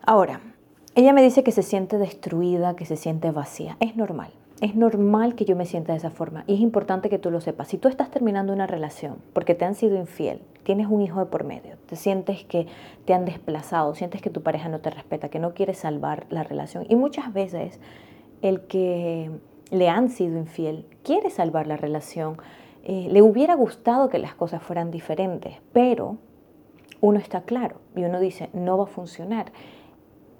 Ahora, 0.06 0.42
ella 0.94 1.14
me 1.14 1.24
dice 1.24 1.44
que 1.46 1.54
se 1.54 1.64
siente 1.64 1.98
destruida, 1.98 2.76
que 2.76 2.86
se 2.86 2.98
siente 2.98 3.32
vacía. 3.32 3.78
Es 3.80 3.96
normal. 3.96 4.32
Es 4.62 4.76
normal 4.76 5.34
que 5.34 5.44
yo 5.44 5.56
me 5.56 5.66
sienta 5.66 5.92
de 5.92 5.98
esa 5.98 6.12
forma 6.12 6.44
y 6.46 6.54
es 6.54 6.60
importante 6.60 7.10
que 7.10 7.18
tú 7.18 7.32
lo 7.32 7.42
sepas. 7.42 7.68
Si 7.68 7.80
tú 7.80 7.88
estás 7.88 8.12
terminando 8.12 8.54
una 8.54 8.68
relación 8.68 9.18
porque 9.34 9.56
te 9.56 9.66
han 9.66 9.74
sido 9.74 9.98
infiel, 9.98 10.44
tienes 10.64 10.86
un 10.88 11.02
hijo 11.02 11.20
de 11.20 11.26
por 11.26 11.44
medio, 11.44 11.78
te 11.88 11.96
sientes 11.96 12.44
que 12.44 12.68
te 13.06 13.16
han 13.16 13.26
desplazado, 13.26 13.96
sientes 13.96 14.22
que 14.22 14.30
tu 14.30 14.44
pareja 14.44 14.70
no 14.70 14.80
te 14.80 14.92
respeta, 14.92 15.30
que 15.30 15.40
no 15.40 15.56
quiere 15.56 15.74
salvar 15.74 16.28
la 16.30 16.44
relación 16.44 16.86
y 16.88 16.96
muchas 16.96 17.34
veces 17.34 17.80
el 18.44 18.62
que 18.68 19.32
le 19.72 19.90
han 19.90 20.10
sido 20.10 20.38
infiel 20.38 20.86
quiere 21.04 21.32
salvar 21.32 21.66
la 21.66 21.78
relación, 21.78 22.38
eh, 22.84 23.08
le 23.10 23.24
hubiera 23.24 23.56
gustado 23.56 24.10
que 24.10 24.20
las 24.20 24.36
cosas 24.36 24.62
fueran 24.62 24.92
diferentes, 24.92 25.56
pero 25.74 26.18
uno 27.00 27.18
está 27.18 27.42
claro 27.42 27.82
y 27.96 28.04
uno 28.04 28.20
dice, 28.20 28.52
no 28.54 28.78
va 28.78 28.84
a 28.84 28.88
funcionar. 28.88 29.52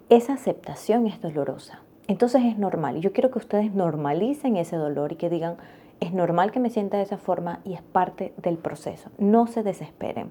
Esa 0.10 0.34
aceptación 0.34 1.08
es 1.08 1.20
dolorosa. 1.22 1.82
Entonces 2.12 2.44
es 2.44 2.58
normal. 2.58 3.00
Yo 3.00 3.14
quiero 3.14 3.32
que 3.32 3.38
ustedes 3.38 3.74
normalicen 3.74 4.58
ese 4.58 4.76
dolor 4.76 5.14
y 5.14 5.16
que 5.16 5.30
digan, 5.30 5.56
es 6.02 6.12
normal 6.12 6.52
que 6.52 6.60
me 6.60 6.70
sienta 6.70 6.98
de 6.98 7.04
esa 7.04 7.18
forma 7.18 7.62
y 7.64 7.72
es 7.72 7.82
parte 7.82 8.34
del 8.36 8.58
proceso. 8.58 9.10
No 9.18 9.48
se 9.48 9.64
desesperen. 9.64 10.30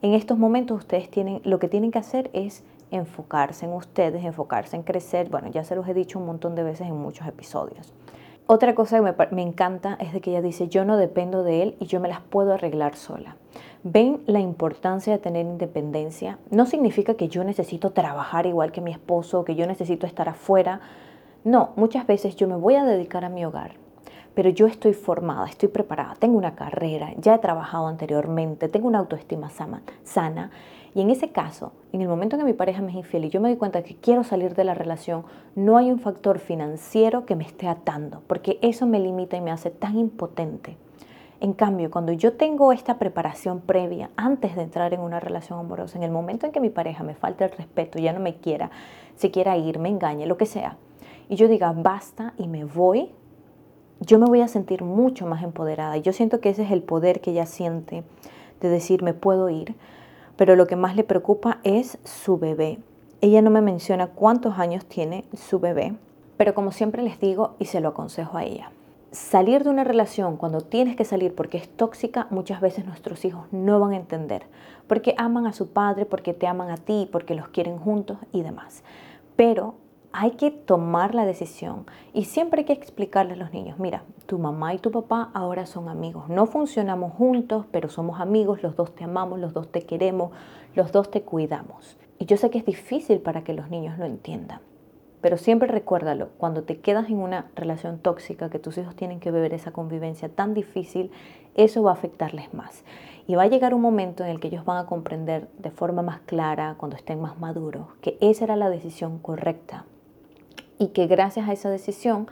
En 0.00 0.14
estos 0.14 0.38
momentos 0.38 0.78
ustedes 0.78 1.10
tienen, 1.10 1.42
lo 1.44 1.58
que 1.58 1.68
tienen 1.68 1.90
que 1.90 1.98
hacer 1.98 2.30
es 2.32 2.64
enfocarse 2.90 3.66
en 3.66 3.74
ustedes, 3.74 4.24
enfocarse 4.24 4.74
en 4.74 4.84
crecer. 4.84 5.28
Bueno, 5.28 5.48
ya 5.50 5.64
se 5.64 5.76
los 5.76 5.86
he 5.86 5.92
dicho 5.92 6.18
un 6.18 6.24
montón 6.24 6.54
de 6.54 6.62
veces 6.62 6.88
en 6.88 6.96
muchos 6.96 7.26
episodios. 7.28 7.92
Otra 8.46 8.74
cosa 8.74 8.96
que 8.96 9.34
me, 9.34 9.42
encanta 9.42 9.96
es 10.00 10.12
de 10.12 10.20
que 10.20 10.30
ella 10.30 10.42
dice, 10.42 10.68
yo 10.68 10.84
no 10.84 10.96
dependo 10.96 11.44
de 11.44 11.62
él 11.62 11.76
y 11.78 11.86
yo 11.86 12.00
me 12.00 12.08
las 12.08 12.20
puedo 12.20 12.52
arreglar 12.52 12.96
sola. 12.96 13.36
¿Ven 13.84 14.20
la 14.26 14.40
importancia 14.40 15.12
de 15.12 15.18
tener 15.18 15.46
independencia? 15.46 16.38
No 16.50 16.66
significa 16.66 17.14
que 17.14 17.28
yo 17.28 17.44
necesito 17.44 17.90
trabajar 17.90 18.46
igual 18.46 18.72
que 18.72 18.80
mi 18.80 18.90
esposo, 18.90 19.44
que 19.44 19.54
yo 19.54 19.66
necesito 19.66 20.06
estar 20.06 20.28
afuera. 20.28 20.80
No, 21.44 21.70
muchas 21.76 22.06
veces 22.06 22.36
yo 22.36 22.48
me 22.48 22.56
voy 22.56 22.74
a 22.74 22.84
dedicar 22.84 23.24
a 23.24 23.28
mi 23.28 23.44
hogar, 23.44 23.72
pero 24.34 24.50
yo 24.50 24.66
estoy 24.66 24.94
formada, 24.94 25.46
estoy 25.46 25.68
preparada, 25.68 26.14
tengo 26.18 26.38
una 26.38 26.54
carrera, 26.54 27.12
ya 27.18 27.34
he 27.34 27.38
trabajado 27.38 27.86
anteriormente, 27.86 28.68
tengo 28.68 28.88
una 28.88 28.98
autoestima 28.98 29.50
sana. 30.04 30.50
Y 30.94 31.00
en 31.00 31.10
ese 31.10 31.30
caso, 31.30 31.72
en 31.92 32.02
el 32.02 32.08
momento 32.08 32.36
que 32.36 32.44
mi 32.44 32.52
pareja 32.52 32.82
me 32.82 32.90
es 32.90 32.96
infiel 32.96 33.24
y 33.24 33.30
yo 33.30 33.40
me 33.40 33.48
doy 33.48 33.56
cuenta 33.56 33.82
que 33.82 33.96
quiero 33.96 34.24
salir 34.24 34.54
de 34.54 34.64
la 34.64 34.74
relación, 34.74 35.24
no 35.54 35.78
hay 35.78 35.90
un 35.90 35.98
factor 35.98 36.38
financiero 36.38 37.24
que 37.24 37.34
me 37.34 37.44
esté 37.44 37.66
atando, 37.66 38.22
porque 38.26 38.58
eso 38.60 38.86
me 38.86 39.00
limita 39.00 39.36
y 39.36 39.40
me 39.40 39.50
hace 39.50 39.70
tan 39.70 39.98
impotente. 39.98 40.76
En 41.40 41.54
cambio, 41.54 41.90
cuando 41.90 42.12
yo 42.12 42.34
tengo 42.34 42.72
esta 42.72 42.98
preparación 42.98 43.60
previa 43.60 44.10
antes 44.16 44.54
de 44.54 44.62
entrar 44.62 44.94
en 44.94 45.00
una 45.00 45.18
relación 45.18 45.58
amorosa, 45.58 45.98
en 45.98 46.04
el 46.04 46.10
momento 46.10 46.46
en 46.46 46.52
que 46.52 46.60
mi 46.60 46.70
pareja 46.70 47.02
me 47.02 47.14
falta 47.14 47.46
el 47.46 47.50
respeto, 47.50 47.98
ya 47.98 48.12
no 48.12 48.20
me 48.20 48.36
quiera, 48.36 48.70
se 49.16 49.30
quiera 49.30 49.56
ir, 49.56 49.78
me 49.78 49.88
engañe, 49.88 50.26
lo 50.26 50.36
que 50.36 50.46
sea, 50.46 50.76
y 51.28 51.36
yo 51.36 51.48
diga 51.48 51.72
basta 51.72 52.34
y 52.36 52.46
me 52.46 52.64
voy, 52.64 53.10
yo 54.00 54.18
me 54.18 54.26
voy 54.26 54.40
a 54.40 54.48
sentir 54.48 54.82
mucho 54.82 55.26
más 55.26 55.42
empoderada. 55.42 55.96
Yo 55.96 56.12
siento 56.12 56.40
que 56.40 56.50
ese 56.50 56.64
es 56.64 56.70
el 56.70 56.82
poder 56.82 57.20
que 57.20 57.30
ella 57.30 57.46
siente 57.46 58.02
de 58.60 58.68
decir 58.68 59.02
me 59.02 59.14
puedo 59.14 59.48
ir, 59.50 59.74
pero 60.36 60.56
lo 60.56 60.66
que 60.66 60.76
más 60.76 60.96
le 60.96 61.04
preocupa 61.04 61.58
es 61.64 61.98
su 62.04 62.38
bebé. 62.38 62.78
Ella 63.20 63.42
no 63.42 63.50
me 63.50 63.60
menciona 63.60 64.08
cuántos 64.08 64.58
años 64.58 64.84
tiene 64.86 65.24
su 65.34 65.60
bebé, 65.60 65.94
pero 66.36 66.54
como 66.54 66.72
siempre 66.72 67.02
les 67.02 67.20
digo 67.20 67.54
y 67.58 67.66
se 67.66 67.80
lo 67.80 67.90
aconsejo 67.90 68.38
a 68.38 68.44
ella. 68.44 68.70
Salir 69.12 69.62
de 69.62 69.70
una 69.70 69.84
relación 69.84 70.36
cuando 70.36 70.62
tienes 70.62 70.96
que 70.96 71.04
salir 71.04 71.34
porque 71.34 71.58
es 71.58 71.68
tóxica, 71.68 72.26
muchas 72.30 72.60
veces 72.60 72.86
nuestros 72.86 73.24
hijos 73.24 73.44
no 73.52 73.78
van 73.78 73.92
a 73.92 73.96
entender, 73.96 74.46
porque 74.86 75.14
aman 75.18 75.46
a 75.46 75.52
su 75.52 75.68
padre, 75.68 76.06
porque 76.06 76.32
te 76.32 76.46
aman 76.46 76.70
a 76.70 76.78
ti, 76.78 77.08
porque 77.12 77.34
los 77.34 77.48
quieren 77.48 77.78
juntos 77.78 78.16
y 78.32 78.42
demás. 78.42 78.82
Pero 79.36 79.74
hay 80.12 80.32
que 80.32 80.50
tomar 80.50 81.14
la 81.14 81.24
decisión 81.24 81.86
y 82.12 82.24
siempre 82.24 82.60
hay 82.60 82.64
que 82.66 82.72
explicarle 82.74 83.32
a 83.32 83.36
los 83.36 83.52
niños, 83.52 83.78
mira, 83.78 84.04
tu 84.26 84.38
mamá 84.38 84.74
y 84.74 84.78
tu 84.78 84.90
papá 84.90 85.30
ahora 85.32 85.64
son 85.64 85.88
amigos, 85.88 86.28
no 86.28 86.46
funcionamos 86.46 87.14
juntos, 87.14 87.66
pero 87.72 87.88
somos 87.88 88.20
amigos, 88.20 88.62
los 88.62 88.76
dos 88.76 88.94
te 88.94 89.04
amamos, 89.04 89.40
los 89.40 89.54
dos 89.54 89.72
te 89.72 89.82
queremos, 89.82 90.30
los 90.74 90.92
dos 90.92 91.10
te 91.10 91.22
cuidamos. 91.22 91.96
Y 92.18 92.26
yo 92.26 92.36
sé 92.36 92.50
que 92.50 92.58
es 92.58 92.66
difícil 92.66 93.20
para 93.20 93.42
que 93.42 93.54
los 93.54 93.70
niños 93.70 93.98
lo 93.98 94.04
entiendan, 94.04 94.60
pero 95.22 95.38
siempre 95.38 95.66
recuérdalo, 95.66 96.28
cuando 96.36 96.62
te 96.62 96.80
quedas 96.80 97.08
en 97.08 97.18
una 97.18 97.50
relación 97.56 97.98
tóxica, 97.98 98.50
que 98.50 98.58
tus 98.58 98.76
hijos 98.76 98.94
tienen 98.94 99.18
que 99.18 99.30
beber 99.30 99.54
esa 99.54 99.72
convivencia 99.72 100.28
tan 100.28 100.52
difícil, 100.52 101.10
eso 101.54 101.82
va 101.82 101.90
a 101.90 101.94
afectarles 101.94 102.52
más. 102.52 102.84
Y 103.26 103.36
va 103.36 103.44
a 103.44 103.48
llegar 103.48 103.72
un 103.72 103.80
momento 103.80 104.24
en 104.24 104.30
el 104.30 104.40
que 104.40 104.48
ellos 104.48 104.64
van 104.64 104.78
a 104.78 104.86
comprender 104.86 105.48
de 105.58 105.70
forma 105.70 106.02
más 106.02 106.20
clara, 106.20 106.74
cuando 106.76 106.96
estén 106.96 107.20
más 107.20 107.38
maduros, 107.38 107.86
que 108.00 108.18
esa 108.20 108.44
era 108.44 108.56
la 108.56 108.68
decisión 108.68 109.18
correcta 109.18 109.86
y 110.82 110.88
que 110.88 111.06
gracias 111.06 111.48
a 111.48 111.52
esa 111.52 111.70
decisión 111.70 112.26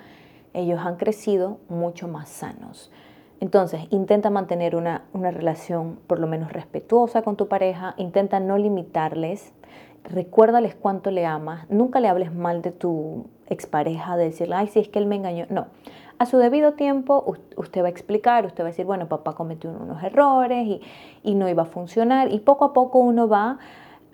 ellos 0.54 0.80
han 0.85 0.97
crecido 0.97 1.59
mucho 1.69 2.09
más 2.09 2.28
sanos. 2.28 2.90
Entonces, 3.38 3.83
intenta 3.90 4.28
mantener 4.28 4.75
una, 4.75 5.04
relación 5.14 6.00
por 6.09 6.19
lo 6.19 6.26
menos 6.26 6.52
respetuosa 6.52 7.23
con 7.23 7.37
tu 7.37 7.47
pareja, 7.47 7.95
intenta 7.97 8.40
no 8.40 8.59
limitarles, 8.59 9.52
recuérdales 10.02 10.75
cuánto 10.75 11.12
le 11.12 11.26
amas, 11.26 11.71
nunca 11.71 12.00
le 12.00 12.09
hables 12.09 12.35
mal 12.35 12.61
de 12.61 12.73
tu 12.73 13.26
expareja, 13.47 14.16
de 14.16 14.25
decirle, 14.25 14.57
ay, 14.57 14.66
si 14.66 14.80
es 14.80 14.88
que 14.88 14.99
él 14.99 15.07
me 15.07 15.16
engañó. 15.16 15.47
No, 15.49 15.69
a 16.19 16.26
su 16.26 16.37
debido 16.37 16.73
tiempo 16.73 17.33
usted 17.57 17.83
va 17.83 17.87
a 17.87 17.90
explicar, 17.90 18.47
usted 18.47 18.64
va 18.64 18.69
a 18.69 18.73
decir, 18.73 18.85
bueno, 18.85 19.09
papá 19.09 19.35
cometió 19.35 19.71
unos 19.71 20.02
errores 20.02 20.66
y, 20.66 20.80
y 21.23 21.35
no 21.37 21.49
iba 21.49 21.62
a 21.62 21.66
funcionar 21.66 22.33
y 22.33 22.40
poco 22.40 22.64
a 22.64 22.73
poco 22.73 22.99
uno 22.99 23.28
va 23.28 23.59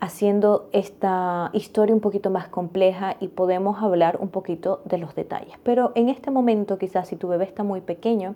haciendo 0.01 0.69
esta 0.73 1.51
historia 1.53 1.95
un 1.95 2.01
poquito 2.01 2.31
más 2.31 2.49
compleja 2.49 3.17
y 3.21 3.29
podemos 3.29 3.83
hablar 3.83 4.19
un 4.21 4.29
poquito 4.29 4.81
de 4.85 4.99
los 4.99 5.15
detalles. 5.15 5.55
Pero 5.63 5.93
en 5.95 6.09
este 6.09 6.31
momento, 6.31 6.79
quizás 6.79 7.09
si 7.09 7.17
tu 7.17 7.29
bebé 7.29 7.45
está 7.45 7.63
muy 7.63 7.81
pequeño, 7.81 8.35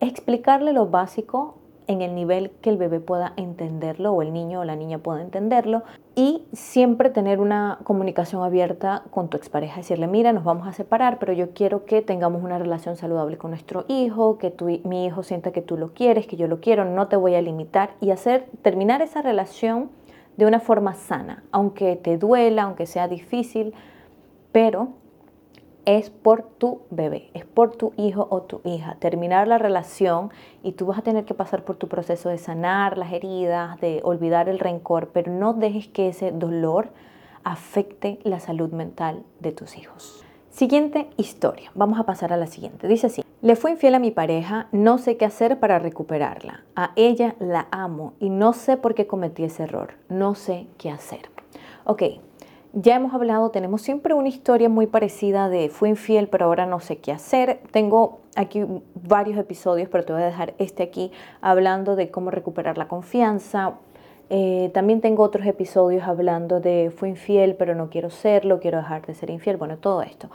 explicarle 0.00 0.72
lo 0.72 0.86
básico 0.86 1.56
en 1.86 2.02
el 2.02 2.14
nivel 2.14 2.50
que 2.62 2.70
el 2.70 2.76
bebé 2.76 3.00
pueda 3.00 3.34
entenderlo 3.36 4.12
o 4.12 4.22
el 4.22 4.32
niño 4.32 4.60
o 4.60 4.64
la 4.64 4.76
niña 4.76 4.98
pueda 4.98 5.20
entenderlo 5.20 5.82
y 6.14 6.46
siempre 6.52 7.10
tener 7.10 7.40
una 7.40 7.78
comunicación 7.84 8.42
abierta 8.42 9.02
con 9.10 9.28
tu 9.28 9.36
expareja, 9.36 9.76
decirle, 9.76 10.06
mira, 10.06 10.32
nos 10.32 10.44
vamos 10.44 10.66
a 10.66 10.72
separar, 10.72 11.18
pero 11.18 11.32
yo 11.32 11.50
quiero 11.50 11.84
que 11.84 12.02
tengamos 12.02 12.42
una 12.42 12.58
relación 12.58 12.96
saludable 12.96 13.36
con 13.36 13.50
nuestro 13.50 13.84
hijo, 13.88 14.38
que 14.38 14.50
tu, 14.50 14.66
mi 14.84 15.06
hijo 15.06 15.22
sienta 15.22 15.50
que 15.52 15.60
tú 15.60 15.76
lo 15.76 15.92
quieres, 15.92 16.26
que 16.26 16.36
yo 16.36 16.46
lo 16.46 16.60
quiero, 16.60 16.84
no 16.84 17.08
te 17.08 17.16
voy 17.16 17.34
a 17.34 17.42
limitar 17.42 17.90
y 18.00 18.10
hacer 18.10 18.46
terminar 18.62 19.02
esa 19.02 19.22
relación 19.22 19.90
de 20.36 20.46
una 20.46 20.60
forma 20.60 20.94
sana, 20.94 21.44
aunque 21.52 21.96
te 21.96 22.18
duela, 22.18 22.64
aunque 22.64 22.86
sea 22.86 23.08
difícil, 23.08 23.74
pero 24.52 24.88
es 25.84 26.10
por 26.10 26.42
tu 26.42 26.82
bebé, 26.90 27.30
es 27.34 27.44
por 27.44 27.76
tu 27.76 27.92
hijo 27.96 28.26
o 28.30 28.42
tu 28.42 28.60
hija. 28.64 28.96
Terminar 28.98 29.48
la 29.48 29.58
relación 29.58 30.30
y 30.62 30.72
tú 30.72 30.86
vas 30.86 30.98
a 30.98 31.02
tener 31.02 31.24
que 31.24 31.34
pasar 31.34 31.64
por 31.64 31.76
tu 31.76 31.88
proceso 31.88 32.28
de 32.28 32.38
sanar 32.38 32.96
las 32.96 33.12
heridas, 33.12 33.80
de 33.80 34.00
olvidar 34.02 34.48
el 34.48 34.58
rencor, 34.58 35.10
pero 35.12 35.30
no 35.32 35.52
dejes 35.52 35.88
que 35.88 36.08
ese 36.08 36.32
dolor 36.32 36.90
afecte 37.44 38.18
la 38.22 38.40
salud 38.40 38.72
mental 38.72 39.22
de 39.40 39.52
tus 39.52 39.76
hijos. 39.76 40.24
Siguiente 40.50 41.10
historia. 41.16 41.70
Vamos 41.74 41.98
a 41.98 42.04
pasar 42.04 42.32
a 42.32 42.36
la 42.36 42.46
siguiente. 42.46 42.88
Dice 42.88 43.08
así. 43.08 43.23
Le 43.44 43.56
fui 43.56 43.72
infiel 43.72 43.94
a 43.94 43.98
mi 43.98 44.10
pareja, 44.10 44.68
no 44.72 44.96
sé 44.96 45.18
qué 45.18 45.26
hacer 45.26 45.60
para 45.60 45.78
recuperarla. 45.78 46.64
A 46.76 46.92
ella 46.96 47.34
la 47.40 47.68
amo 47.72 48.14
y 48.18 48.30
no 48.30 48.54
sé 48.54 48.78
por 48.78 48.94
qué 48.94 49.06
cometí 49.06 49.44
ese 49.44 49.64
error. 49.64 49.96
No 50.08 50.34
sé 50.34 50.66
qué 50.78 50.88
hacer. 50.88 51.28
Ok, 51.84 52.04
ya 52.72 52.96
hemos 52.96 53.12
hablado, 53.12 53.50
tenemos 53.50 53.82
siempre 53.82 54.14
una 54.14 54.28
historia 54.28 54.70
muy 54.70 54.86
parecida 54.86 55.50
de 55.50 55.68
fui 55.68 55.90
infiel, 55.90 56.28
pero 56.28 56.46
ahora 56.46 56.64
no 56.64 56.80
sé 56.80 56.96
qué 57.00 57.12
hacer. 57.12 57.60
Tengo 57.70 58.20
aquí 58.34 58.64
varios 58.94 59.38
episodios, 59.38 59.90
pero 59.90 60.06
te 60.06 60.14
voy 60.14 60.22
a 60.22 60.26
dejar 60.26 60.54
este 60.56 60.82
aquí 60.82 61.12
hablando 61.42 61.96
de 61.96 62.10
cómo 62.10 62.30
recuperar 62.30 62.78
la 62.78 62.88
confianza, 62.88 63.74
eh, 64.30 64.70
también 64.72 65.02
tengo 65.02 65.22
otros 65.22 65.46
episodios 65.46 66.04
hablando 66.04 66.60
de 66.60 66.90
fui 66.96 67.10
infiel, 67.10 67.56
pero 67.56 67.74
no 67.74 67.90
quiero 67.90 68.08
serlo, 68.08 68.58
quiero 68.58 68.78
dejar 68.78 69.04
de 69.04 69.14
ser 69.14 69.28
infiel, 69.28 69.58
bueno, 69.58 69.76
todo 69.76 70.00
esto. 70.00 70.30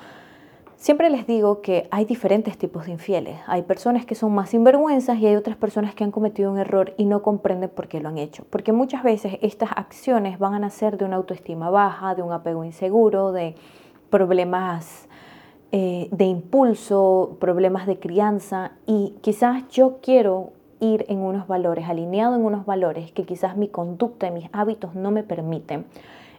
Siempre 0.80 1.10
les 1.10 1.28
digo 1.28 1.62
que 1.62 1.90
hay 1.92 2.06
diferentes 2.06 2.58
tipos 2.58 2.86
de 2.86 2.94
infieles. 2.94 3.38
Hay 3.48 3.64
personas 3.64 4.06
que 4.06 4.16
son 4.16 4.34
más 4.34 4.52
sinvergüenzas 4.52 5.18
y 5.20 5.28
hay 5.28 5.36
otras 5.36 5.58
personas 5.58 5.94
que 5.94 6.06
han 6.06 6.12
cometido 6.12 6.50
un 6.50 6.58
error 6.58 6.94
y 6.96 7.04
no 7.04 7.22
comprenden 7.22 7.70
por 7.70 7.90
qué 7.90 8.00
lo 8.00 8.08
han 8.08 8.18
hecho. 8.18 8.46
Porque 8.50 8.72
muchas 8.72 9.04
veces 9.04 9.38
estas 9.42 9.72
acciones 9.76 10.40
van 10.40 10.54
a 10.54 10.60
nacer 10.60 10.98
de 10.98 11.04
una 11.04 11.18
autoestima 11.18 11.70
baja, 11.70 12.16
de 12.16 12.22
un 12.22 12.32
apego 12.32 12.64
inseguro, 12.64 13.34
de 13.34 13.56
problemas 14.10 15.10
eh, 15.74 16.08
de 16.14 16.24
impulso, 16.24 17.36
problemas 17.42 17.86
de 17.86 18.00
crianza 18.00 18.72
y 18.86 19.16
quizás 19.20 19.68
yo 19.68 19.98
quiero 20.02 20.54
ir 20.80 21.06
en 21.10 21.20
unos 21.20 21.46
valores, 21.46 21.90
alineado 21.90 22.36
en 22.36 22.46
unos 22.46 22.66
valores 22.66 23.12
que 23.12 23.26
quizás 23.26 23.58
mi 23.58 23.68
conducta 23.68 24.28
y 24.28 24.32
mis 24.32 24.50
hábitos 24.54 24.96
no 24.96 25.12
me 25.12 25.24
permiten. 25.24 25.88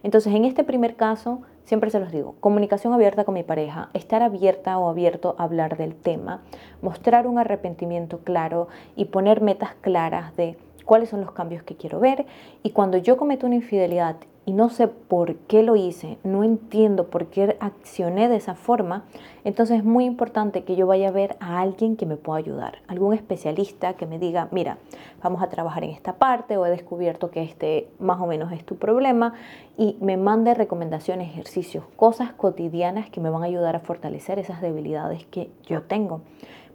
Entonces, 0.03 0.33
en 0.33 0.45
este 0.45 0.63
primer 0.63 0.95
caso, 0.95 1.41
siempre 1.65 1.89
se 1.89 1.99
los 1.99 2.11
digo, 2.11 2.35
comunicación 2.39 2.93
abierta 2.93 3.23
con 3.23 3.33
mi 3.33 3.43
pareja, 3.43 3.89
estar 3.93 4.23
abierta 4.23 4.77
o 4.77 4.89
abierto 4.89 5.35
a 5.37 5.43
hablar 5.43 5.77
del 5.77 5.95
tema, 5.95 6.41
mostrar 6.81 7.27
un 7.27 7.37
arrepentimiento 7.37 8.19
claro 8.19 8.67
y 8.95 9.05
poner 9.05 9.41
metas 9.41 9.75
claras 9.81 10.35
de 10.35 10.57
cuáles 10.85 11.09
son 11.09 11.21
los 11.21 11.31
cambios 11.31 11.63
que 11.63 11.75
quiero 11.75 11.99
ver. 11.99 12.25
Y 12.63 12.71
cuando 12.71 12.97
yo 12.97 13.17
cometo 13.17 13.45
una 13.45 13.55
infidelidad 13.55 14.17
y 14.45 14.53
no 14.53 14.69
sé 14.69 14.87
por 14.87 15.35
qué 15.35 15.61
lo 15.61 15.75
hice, 15.75 16.17
no 16.23 16.43
entiendo 16.43 17.07
por 17.07 17.27
qué 17.27 17.57
accioné 17.59 18.27
de 18.27 18.37
esa 18.37 18.55
forma, 18.55 19.05
entonces 19.43 19.77
es 19.77 19.83
muy 19.83 20.05
importante 20.05 20.63
que 20.63 20.75
yo 20.75 20.87
vaya 20.87 21.09
a 21.09 21.11
ver 21.11 21.37
a 21.39 21.61
alguien 21.61 21.95
que 21.95 22.07
me 22.07 22.17
pueda 22.17 22.39
ayudar, 22.39 22.79
algún 22.87 23.13
especialista 23.13 23.93
que 23.93 24.07
me 24.07 24.17
diga, 24.17 24.47
mira, 24.51 24.79
vamos 25.21 25.43
a 25.43 25.49
trabajar 25.49 25.83
en 25.83 25.91
esta 25.91 26.13
parte 26.13 26.57
o 26.57 26.65
he 26.65 26.71
descubierto 26.71 27.29
que 27.29 27.43
este 27.43 27.87
más 27.99 28.19
o 28.19 28.25
menos 28.25 28.51
es 28.51 28.65
tu 28.65 28.77
problema 28.77 29.35
y 29.77 29.95
me 30.01 30.17
mande 30.17 30.55
recomendaciones, 30.55 31.29
ejercicios, 31.29 31.83
cosas 31.95 32.33
cotidianas 32.33 33.09
que 33.11 33.21
me 33.21 33.29
van 33.29 33.43
a 33.43 33.45
ayudar 33.45 33.75
a 33.75 33.79
fortalecer 33.79 34.39
esas 34.39 34.61
debilidades 34.61 35.25
que 35.27 35.51
yo 35.67 35.83
tengo. 35.83 36.21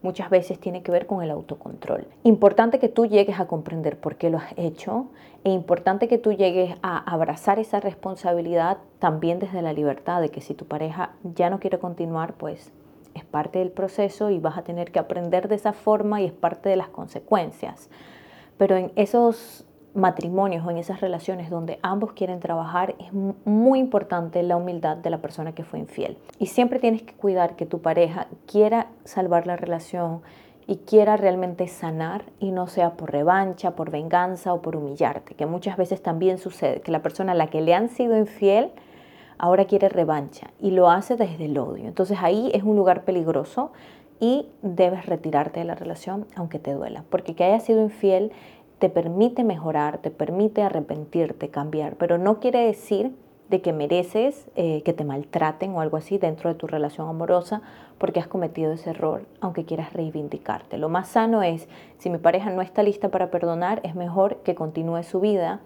Muchas 0.06 0.30
veces 0.30 0.60
tiene 0.60 0.84
que 0.84 0.92
ver 0.92 1.06
con 1.06 1.22
el 1.22 1.30
autocontrol. 1.32 2.06
Importante 2.22 2.78
que 2.78 2.88
tú 2.88 3.06
llegues 3.06 3.40
a 3.40 3.46
comprender 3.46 3.98
por 3.98 4.14
qué 4.14 4.30
lo 4.30 4.38
has 4.38 4.54
hecho 4.56 5.08
e 5.42 5.50
importante 5.50 6.06
que 6.06 6.16
tú 6.16 6.32
llegues 6.32 6.76
a 6.82 6.98
abrazar 6.98 7.58
esa 7.58 7.80
responsabilidad 7.80 8.78
también 9.00 9.40
desde 9.40 9.62
la 9.62 9.72
libertad 9.72 10.20
de 10.20 10.28
que 10.28 10.40
si 10.40 10.54
tu 10.54 10.64
pareja 10.66 11.10
ya 11.34 11.50
no 11.50 11.58
quiere 11.58 11.80
continuar, 11.80 12.34
pues 12.34 12.72
es 13.14 13.24
parte 13.24 13.58
del 13.58 13.72
proceso 13.72 14.30
y 14.30 14.38
vas 14.38 14.56
a 14.56 14.62
tener 14.62 14.92
que 14.92 15.00
aprender 15.00 15.48
de 15.48 15.56
esa 15.56 15.72
forma 15.72 16.20
y 16.20 16.26
es 16.26 16.32
parte 16.32 16.68
de 16.68 16.76
las 16.76 16.88
consecuencias. 16.88 17.90
Pero 18.58 18.76
en 18.76 18.92
esos 18.94 19.65
matrimonios 19.96 20.64
o 20.64 20.70
en 20.70 20.78
esas 20.78 21.00
relaciones 21.00 21.50
donde 21.50 21.78
ambos 21.82 22.12
quieren 22.12 22.38
trabajar, 22.38 22.94
es 22.98 23.12
muy 23.12 23.78
importante 23.78 24.42
la 24.42 24.56
humildad 24.56 24.96
de 24.96 25.10
la 25.10 25.18
persona 25.18 25.54
que 25.54 25.64
fue 25.64 25.78
infiel. 25.78 26.18
Y 26.38 26.46
siempre 26.46 26.78
tienes 26.78 27.02
que 27.02 27.14
cuidar 27.14 27.56
que 27.56 27.66
tu 27.66 27.80
pareja 27.80 28.28
quiera 28.46 28.88
salvar 29.04 29.46
la 29.46 29.56
relación 29.56 30.20
y 30.66 30.76
quiera 30.76 31.16
realmente 31.16 31.68
sanar 31.68 32.24
y 32.40 32.50
no 32.50 32.66
sea 32.66 32.92
por 32.92 33.12
revancha, 33.12 33.72
por 33.72 33.90
venganza 33.90 34.52
o 34.52 34.62
por 34.62 34.76
humillarte, 34.76 35.34
que 35.34 35.46
muchas 35.46 35.76
veces 35.76 36.02
también 36.02 36.38
sucede, 36.38 36.80
que 36.80 36.92
la 36.92 37.02
persona 37.02 37.32
a 37.32 37.36
la 37.36 37.46
que 37.48 37.60
le 37.60 37.74
han 37.74 37.88
sido 37.88 38.16
infiel 38.16 38.72
ahora 39.38 39.66
quiere 39.66 39.88
revancha 39.88 40.48
y 40.60 40.70
lo 40.72 40.90
hace 40.90 41.16
desde 41.16 41.44
el 41.44 41.58
odio. 41.58 41.86
Entonces 41.86 42.18
ahí 42.20 42.50
es 42.52 42.62
un 42.62 42.76
lugar 42.76 43.04
peligroso 43.04 43.72
y 44.18 44.48
debes 44.62 45.06
retirarte 45.06 45.60
de 45.60 45.66
la 45.66 45.74
relación 45.74 46.26
aunque 46.34 46.58
te 46.58 46.72
duela, 46.72 47.04
porque 47.10 47.34
que 47.34 47.44
haya 47.44 47.60
sido 47.60 47.82
infiel 47.82 48.32
te 48.78 48.88
permite 48.88 49.44
mejorar, 49.44 49.98
te 49.98 50.10
permite 50.10 50.62
arrepentirte, 50.62 51.48
cambiar, 51.48 51.96
pero 51.96 52.18
no 52.18 52.40
quiere 52.40 52.60
decir 52.60 53.12
de 53.48 53.62
que 53.62 53.72
mereces 53.72 54.46
eh, 54.56 54.82
que 54.82 54.92
te 54.92 55.04
maltraten 55.04 55.72
o 55.74 55.80
algo 55.80 55.96
así 55.96 56.18
dentro 56.18 56.52
de 56.52 56.56
tu 56.56 56.66
relación 56.66 57.08
amorosa 57.08 57.62
porque 57.98 58.20
has 58.20 58.26
cometido 58.26 58.72
ese 58.72 58.90
error, 58.90 59.24
aunque 59.40 59.64
quieras 59.64 59.92
reivindicarte. 59.92 60.78
Lo 60.78 60.88
más 60.88 61.08
sano 61.08 61.42
es, 61.42 61.68
si 61.98 62.10
mi 62.10 62.18
pareja 62.18 62.50
no 62.50 62.60
está 62.60 62.82
lista 62.82 63.08
para 63.08 63.30
perdonar, 63.30 63.80
es 63.84 63.94
mejor 63.94 64.38
que 64.38 64.54
continúe 64.54 65.02
su 65.04 65.20
vida 65.20 65.60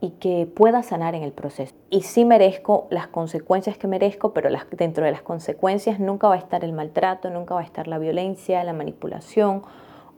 y 0.00 0.10
que 0.10 0.46
pueda 0.46 0.82
sanar 0.82 1.14
en 1.14 1.22
el 1.22 1.32
proceso. 1.32 1.74
Y 1.90 2.02
sí 2.02 2.24
merezco 2.24 2.86
las 2.90 3.06
consecuencias 3.06 3.78
que 3.78 3.86
merezco, 3.86 4.34
pero 4.34 4.50
dentro 4.72 5.04
de 5.04 5.12
las 5.12 5.22
consecuencias 5.22 6.00
nunca 6.00 6.28
va 6.28 6.34
a 6.34 6.38
estar 6.38 6.64
el 6.64 6.72
maltrato, 6.72 7.30
nunca 7.30 7.54
va 7.54 7.60
a 7.60 7.64
estar 7.64 7.88
la 7.88 7.98
violencia, 7.98 8.62
la 8.64 8.72
manipulación 8.72 9.62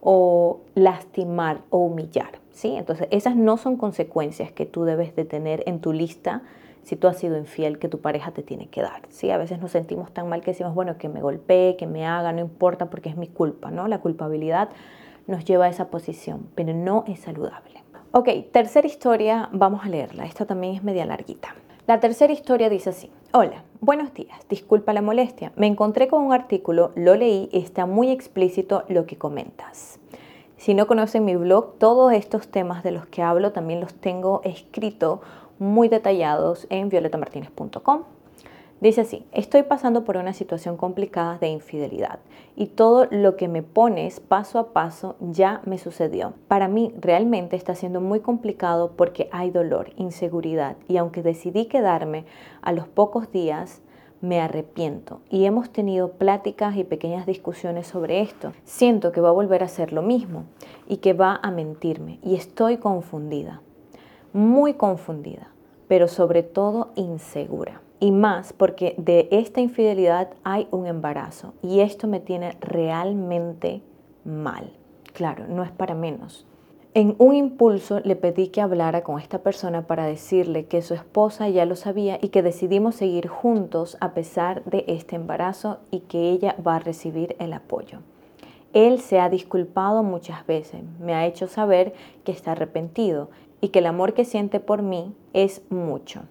o 0.01 0.61
lastimar 0.75 1.61
o 1.69 1.79
humillar. 1.79 2.39
¿sí? 2.51 2.75
Entonces, 2.75 3.07
esas 3.11 3.35
no 3.35 3.57
son 3.57 3.77
consecuencias 3.77 4.51
que 4.51 4.65
tú 4.65 4.83
debes 4.83 5.15
de 5.15 5.25
tener 5.25 5.63
en 5.65 5.79
tu 5.79 5.93
lista 5.93 6.41
si 6.83 6.95
tú 6.95 7.07
has 7.07 7.17
sido 7.17 7.37
infiel 7.37 7.77
que 7.77 7.89
tu 7.89 7.99
pareja 7.99 8.31
te 8.31 8.41
tiene 8.41 8.67
que 8.67 8.81
dar. 8.81 9.01
¿sí? 9.09 9.31
A 9.31 9.37
veces 9.37 9.59
nos 9.59 9.71
sentimos 9.71 10.11
tan 10.11 10.29
mal 10.29 10.41
que 10.41 10.51
decimos, 10.51 10.73
bueno, 10.73 10.97
que 10.97 11.09
me 11.09 11.21
golpee, 11.21 11.75
que 11.77 11.87
me 11.87 12.05
haga, 12.05 12.31
no 12.31 12.39
importa 12.39 12.89
porque 12.89 13.09
es 13.09 13.17
mi 13.17 13.27
culpa. 13.27 13.71
¿no? 13.71 13.87
La 13.87 13.99
culpabilidad 13.99 14.69
nos 15.27 15.45
lleva 15.45 15.65
a 15.65 15.69
esa 15.69 15.89
posición, 15.89 16.47
pero 16.55 16.73
no 16.73 17.03
es 17.07 17.19
saludable. 17.19 17.83
Ok, 18.11 18.27
tercera 18.51 18.87
historia, 18.87 19.49
vamos 19.51 19.85
a 19.85 19.89
leerla. 19.89 20.25
Esta 20.25 20.45
también 20.45 20.73
es 20.73 20.83
media 20.83 21.05
larguita. 21.05 21.53
La 21.89 21.99
tercera 21.99 22.31
historia 22.31 22.69
dice 22.69 22.91
así. 22.91 23.09
Hola, 23.33 23.63
buenos 23.81 24.13
días, 24.13 24.37
disculpa 24.47 24.93
la 24.93 25.01
molestia. 25.01 25.51
Me 25.55 25.65
encontré 25.65 26.07
con 26.07 26.21
un 26.21 26.33
artículo, 26.33 26.91
lo 26.93 27.15
leí 27.15 27.49
y 27.51 27.63
está 27.63 27.87
muy 27.87 28.11
explícito 28.11 28.83
lo 28.89 29.07
que 29.07 29.17
comentas. 29.17 29.99
Si 30.55 30.75
no 30.75 30.85
conocen 30.85 31.25
mi 31.25 31.35
blog, 31.35 31.79
todos 31.79 32.13
estos 32.13 32.47
temas 32.47 32.83
de 32.83 32.91
los 32.91 33.07
que 33.07 33.23
hablo 33.23 33.53
también 33.53 33.81
los 33.81 33.95
tengo 33.95 34.41
escrito 34.43 35.21
muy 35.57 35.89
detallados 35.89 36.67
en 36.69 36.89
violetamartinez.com. 36.89 38.03
Dice 38.81 39.01
así, 39.01 39.25
estoy 39.33 39.63
pasando 39.63 40.05
por 40.05 40.15
una 40.15 40.31
situación 40.31 40.77
complicada 40.77 41.37
de 41.37 41.49
infidelidad 41.49 42.19
y 42.55 42.67
todo 42.67 43.07
lo 43.11 43.35
que 43.35 43.49
me 43.49 43.61
pones 43.61 44.21
paso 44.21 44.57
a 44.57 44.71
paso 44.71 45.17
ya 45.19 45.61
me 45.65 45.77
sucedió. 45.77 46.33
Para 46.47 46.69
mí 46.69 46.93
realmente 46.97 47.57
está 47.57 47.75
siendo 47.75 47.99
muy 47.99 48.21
complicado 48.21 48.93
porque 48.95 49.27
hay 49.33 49.51
dolor, 49.51 49.91
inseguridad 49.97 50.77
y 50.87 50.95
aunque 50.95 51.23
decidí 51.23 51.65
quedarme 51.65 52.23
a 52.61 52.71
los 52.71 52.87
pocos 52.87 53.29
días, 53.33 53.81
me 54.21 54.39
arrepiento 54.39 55.19
y 55.29 55.43
hemos 55.43 55.71
tenido 55.71 56.13
pláticas 56.13 56.77
y 56.77 56.85
pequeñas 56.85 57.25
discusiones 57.25 57.85
sobre 57.85 58.21
esto. 58.21 58.53
Siento 58.63 59.11
que 59.11 59.19
va 59.19 59.27
a 59.27 59.33
volver 59.33 59.61
a 59.61 59.65
hacer 59.65 59.91
lo 59.91 60.03
mismo 60.03 60.45
y 60.87 60.97
que 60.97 61.11
va 61.11 61.37
a 61.43 61.51
mentirme 61.51 62.19
y 62.23 62.35
estoy 62.35 62.77
confundida, 62.77 63.61
muy 64.31 64.75
confundida, 64.75 65.51
pero 65.89 66.07
sobre 66.07 66.43
todo 66.43 66.91
insegura 66.95 67.81
y 67.99 68.11
más 68.11 68.53
porque 68.53 68.95
de 68.97 69.27
esta 69.31 69.61
infidelidad 69.61 70.29
hay 70.43 70.67
un 70.71 70.87
embarazo 70.87 71.53
y 71.61 71.81
esto 71.81 72.07
me 72.07 72.19
tiene 72.19 72.55
realmente 72.61 73.81
mal. 74.23 74.71
Claro, 75.13 75.45
no 75.47 75.63
es 75.63 75.71
para 75.71 75.95
menos. 75.95 76.45
En 76.95 77.15
un 77.19 77.35
impulso 77.35 77.99
le 77.99 78.15
pedí 78.15 78.47
que 78.47 78.61
hablara 78.61 79.03
con 79.03 79.19
esta 79.19 79.39
persona 79.39 79.85
para 79.85 80.05
decirle 80.05 80.65
que 80.65 80.81
su 80.81 80.95
esposa 80.95 81.47
ya 81.47 81.65
lo 81.65 81.75
sabía 81.75 82.17
y 82.21 82.29
que 82.29 82.41
decidimos 82.41 82.95
seguir 82.95 83.27
juntos 83.27 83.95
a 84.01 84.13
pesar 84.13 84.63
de 84.65 84.85
este 84.87 85.15
embarazo 85.15 85.79
y 85.91 85.99
que 86.01 86.31
ella 86.31 86.55
va 86.65 86.77
a 86.77 86.79
recibir 86.79 87.35
el 87.39 87.53
apoyo. 87.53 87.99
Él 88.73 88.99
se 89.01 89.19
ha 89.19 89.29
disculpado 89.29 90.03
muchas 90.03 90.45
veces, 90.47 90.81
me 90.99 91.13
ha 91.13 91.27
hecho 91.27 91.47
saber 91.47 91.93
que 92.23 92.31
está 92.31 92.53
arrepentido 92.53 93.29
y 93.61 93.69
que 93.69 93.79
el 93.79 93.85
amor 93.85 94.13
que 94.13 94.25
siente 94.25 94.59
por 94.59 94.81
mí 94.81 95.13
es 95.33 95.61
mucho. 95.69 96.21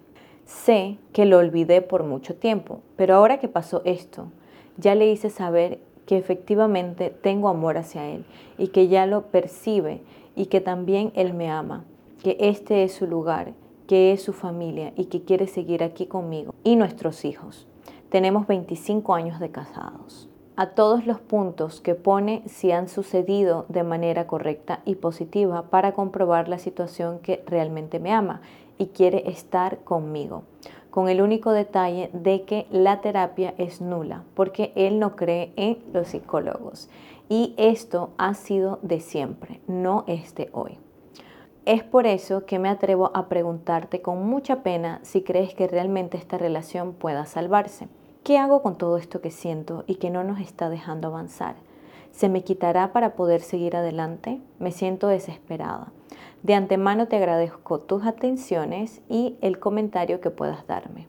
Sé 0.49 0.97
que 1.13 1.25
lo 1.25 1.37
olvidé 1.37 1.83
por 1.83 2.03
mucho 2.03 2.33
tiempo, 2.33 2.81
pero 2.95 3.13
ahora 3.13 3.37
que 3.37 3.47
pasó 3.47 3.83
esto, 3.85 4.31
ya 4.77 4.95
le 4.95 5.11
hice 5.11 5.29
saber 5.29 5.77
que 6.07 6.17
efectivamente 6.17 7.11
tengo 7.11 7.49
amor 7.49 7.77
hacia 7.77 8.09
él 8.09 8.25
y 8.57 8.69
que 8.69 8.87
ya 8.87 9.05
lo 9.05 9.27
percibe 9.27 10.01
y 10.35 10.47
que 10.47 10.59
también 10.59 11.11
él 11.13 11.35
me 11.35 11.51
ama, 11.51 11.85
que 12.23 12.35
este 12.39 12.83
es 12.83 12.93
su 12.93 13.05
lugar, 13.05 13.53
que 13.85 14.11
es 14.11 14.23
su 14.23 14.33
familia 14.33 14.91
y 14.95 15.05
que 15.05 15.21
quiere 15.21 15.45
seguir 15.45 15.83
aquí 15.83 16.07
conmigo 16.07 16.55
y 16.63 16.77
nuestros 16.77 17.25
hijos. 17.25 17.67
Tenemos 18.09 18.47
25 18.47 19.13
años 19.13 19.39
de 19.39 19.51
casados. 19.51 20.29
A 20.55 20.71
todos 20.71 21.05
los 21.05 21.19
puntos 21.19 21.79
que 21.79 21.93
pone 21.93 22.41
si 22.47 22.71
han 22.71 22.89
sucedido 22.89 23.65
de 23.69 23.83
manera 23.83 24.25
correcta 24.25 24.81
y 24.83 24.95
positiva 24.95 25.69
para 25.69 25.93
comprobar 25.93 26.49
la 26.49 26.57
situación 26.57 27.19
que 27.19 27.43
realmente 27.45 27.99
me 27.99 28.11
ama 28.11 28.41
y 28.79 28.87
quiere 28.87 29.29
estar 29.29 29.83
conmigo, 29.83 30.41
con 30.89 31.07
el 31.07 31.21
único 31.21 31.51
detalle 31.51 32.09
de 32.13 32.45
que 32.45 32.65
la 32.71 33.01
terapia 33.01 33.53
es 33.59 33.81
nula, 33.81 34.23
porque 34.33 34.71
él 34.75 34.97
no 34.97 35.15
cree 35.15 35.53
en 35.55 35.77
los 35.93 36.07
psicólogos. 36.07 36.89
Y 37.29 37.53
esto 37.57 38.09
ha 38.17 38.33
sido 38.33 38.79
de 38.81 39.01
siempre, 39.01 39.61
no 39.67 40.03
es 40.07 40.33
de 40.33 40.49
hoy. 40.51 40.79
Es 41.65 41.83
por 41.83 42.07
eso 42.07 42.47
que 42.47 42.57
me 42.57 42.69
atrevo 42.69 43.11
a 43.13 43.29
preguntarte 43.29 44.01
con 44.01 44.27
mucha 44.27 44.63
pena 44.63 44.99
si 45.03 45.21
crees 45.21 45.53
que 45.53 45.67
realmente 45.67 46.17
esta 46.17 46.39
relación 46.39 46.93
pueda 46.93 47.27
salvarse. 47.27 47.87
¿Qué 48.23 48.39
hago 48.39 48.63
con 48.63 48.77
todo 48.77 48.97
esto 48.97 49.21
que 49.21 49.29
siento 49.29 49.83
y 49.85 49.95
que 49.95 50.09
no 50.09 50.23
nos 50.23 50.39
está 50.39 50.69
dejando 50.69 51.09
avanzar? 51.09 51.55
¿Se 52.19 52.27
me 52.27 52.43
quitará 52.43 52.91
para 52.91 53.13
poder 53.13 53.39
seguir 53.39 53.77
adelante? 53.77 54.41
Me 54.59 54.73
siento 54.73 55.07
desesperada. 55.07 55.93
De 56.43 56.53
antemano 56.53 57.07
te 57.07 57.15
agradezco 57.15 57.79
tus 57.79 58.05
atenciones 58.05 58.99
y 59.07 59.37
el 59.39 59.57
comentario 59.57 60.19
que 60.19 60.29
puedas 60.29 60.67
darme. 60.67 61.07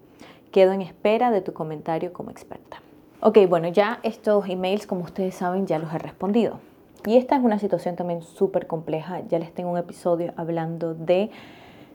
Quedo 0.53 0.71
en 0.71 0.83
espera 0.83 1.33
de 1.33 1.41
tu 1.41 1.53
comentario 1.53 2.13
como 2.13 2.31
experta. 2.31 2.81
Ok, 3.23 3.39
bueno, 3.49 3.67
ya 3.67 3.99
estos 4.05 4.49
emails, 4.49 4.87
como 4.87 5.03
ustedes 5.03 5.35
saben, 5.35 5.67
ya 5.67 5.81
los 5.81 5.93
he 5.93 5.99
respondido. 5.99 6.61
Y 7.05 7.17
esta 7.17 7.35
es 7.35 7.43
una 7.43 7.59
situación 7.59 7.97
también 7.97 8.23
súper 8.23 8.69
compleja. 8.69 9.23
Ya 9.27 9.41
les 9.41 9.53
tengo 9.53 9.73
un 9.73 9.79
episodio 9.79 10.33
hablando 10.37 10.95
de 10.95 11.33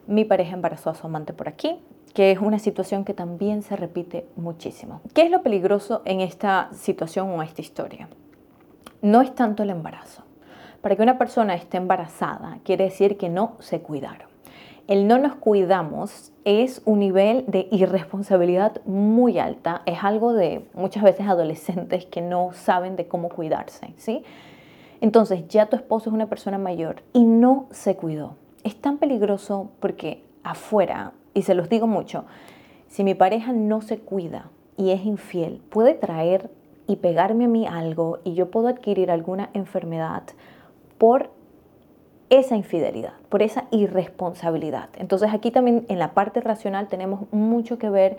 mi 0.07 0.25
pareja 0.25 0.55
embarazó 0.55 0.89
a 0.89 0.93
su 0.93 1.07
amante 1.07 1.31
por 1.31 1.47
aquí, 1.47 1.79
que 2.13 2.31
es 2.31 2.39
una 2.39 2.59
situación 2.59 3.05
que 3.05 3.13
también 3.13 3.61
se 3.61 3.77
repite 3.77 4.27
muchísimo. 4.35 4.99
¿Qué 5.13 5.21
es 5.21 5.31
lo 5.31 5.41
peligroso 5.41 6.01
en 6.03 6.19
esta 6.19 6.69
situación 6.73 7.29
o 7.29 7.41
esta 7.41 7.61
historia? 7.61 8.09
No 9.01 9.21
es 9.21 9.33
tanto 9.35 9.63
el 9.63 9.69
embarazo. 9.69 10.23
Para 10.81 10.95
que 10.95 11.01
una 11.01 11.17
persona 11.17 11.55
esté 11.55 11.77
embarazada 11.77 12.59
quiere 12.63 12.85
decir 12.85 13.17
que 13.17 13.29
no 13.29 13.55
se 13.59 13.81
cuidaron. 13.81 14.27
El 14.87 15.07
no 15.07 15.17
nos 15.17 15.35
cuidamos 15.35 16.31
es 16.43 16.83
un 16.85 16.99
nivel 16.99 17.43
de 17.47 17.67
irresponsabilidad 17.71 18.81
muy 18.85 19.39
alta. 19.39 19.81
Es 19.87 20.03
algo 20.03 20.33
de 20.33 20.67
muchas 20.75 21.03
veces 21.03 21.27
adolescentes 21.27 22.05
que 22.05 22.21
no 22.21 22.51
saben 22.53 22.95
de 22.95 23.07
cómo 23.07 23.29
cuidarse, 23.29 23.95
¿sí? 23.97 24.23
Entonces 25.01 25.47
ya 25.47 25.65
tu 25.65 25.75
esposo 25.75 26.09
es 26.09 26.13
una 26.13 26.27
persona 26.27 26.59
mayor 26.59 27.01
y 27.13 27.25
no 27.25 27.65
se 27.71 27.95
cuidó. 27.95 28.35
Es 28.63 28.79
tan 28.79 28.97
peligroso 28.97 29.71
porque 29.79 30.23
afuera, 30.43 31.13
y 31.33 31.41
se 31.41 31.55
los 31.55 31.67
digo 31.67 31.87
mucho, 31.87 32.25
si 32.87 33.03
mi 33.03 33.15
pareja 33.15 33.53
no 33.53 33.81
se 33.81 33.97
cuida 33.97 34.51
y 34.77 34.91
es 34.91 35.03
infiel, 35.03 35.61
puede 35.69 35.95
traer 35.95 36.51
y 36.87 36.97
pegarme 36.97 37.45
a 37.45 37.47
mí 37.47 37.67
algo 37.67 38.19
y 38.23 38.33
yo 38.33 38.51
puedo 38.51 38.67
adquirir 38.67 39.11
alguna 39.11 39.49
enfermedad 39.53 40.23
por 40.97 41.31
esa 42.29 42.55
infidelidad, 42.55 43.13
por 43.29 43.41
esa 43.41 43.65
irresponsabilidad. 43.71 44.89
Entonces 44.97 45.33
aquí 45.33 45.51
también 45.51 45.85
en 45.89 45.99
la 45.99 46.13
parte 46.13 46.41
racional 46.41 46.87
tenemos 46.87 47.31
mucho 47.31 47.77
que 47.77 47.89
ver 47.89 48.17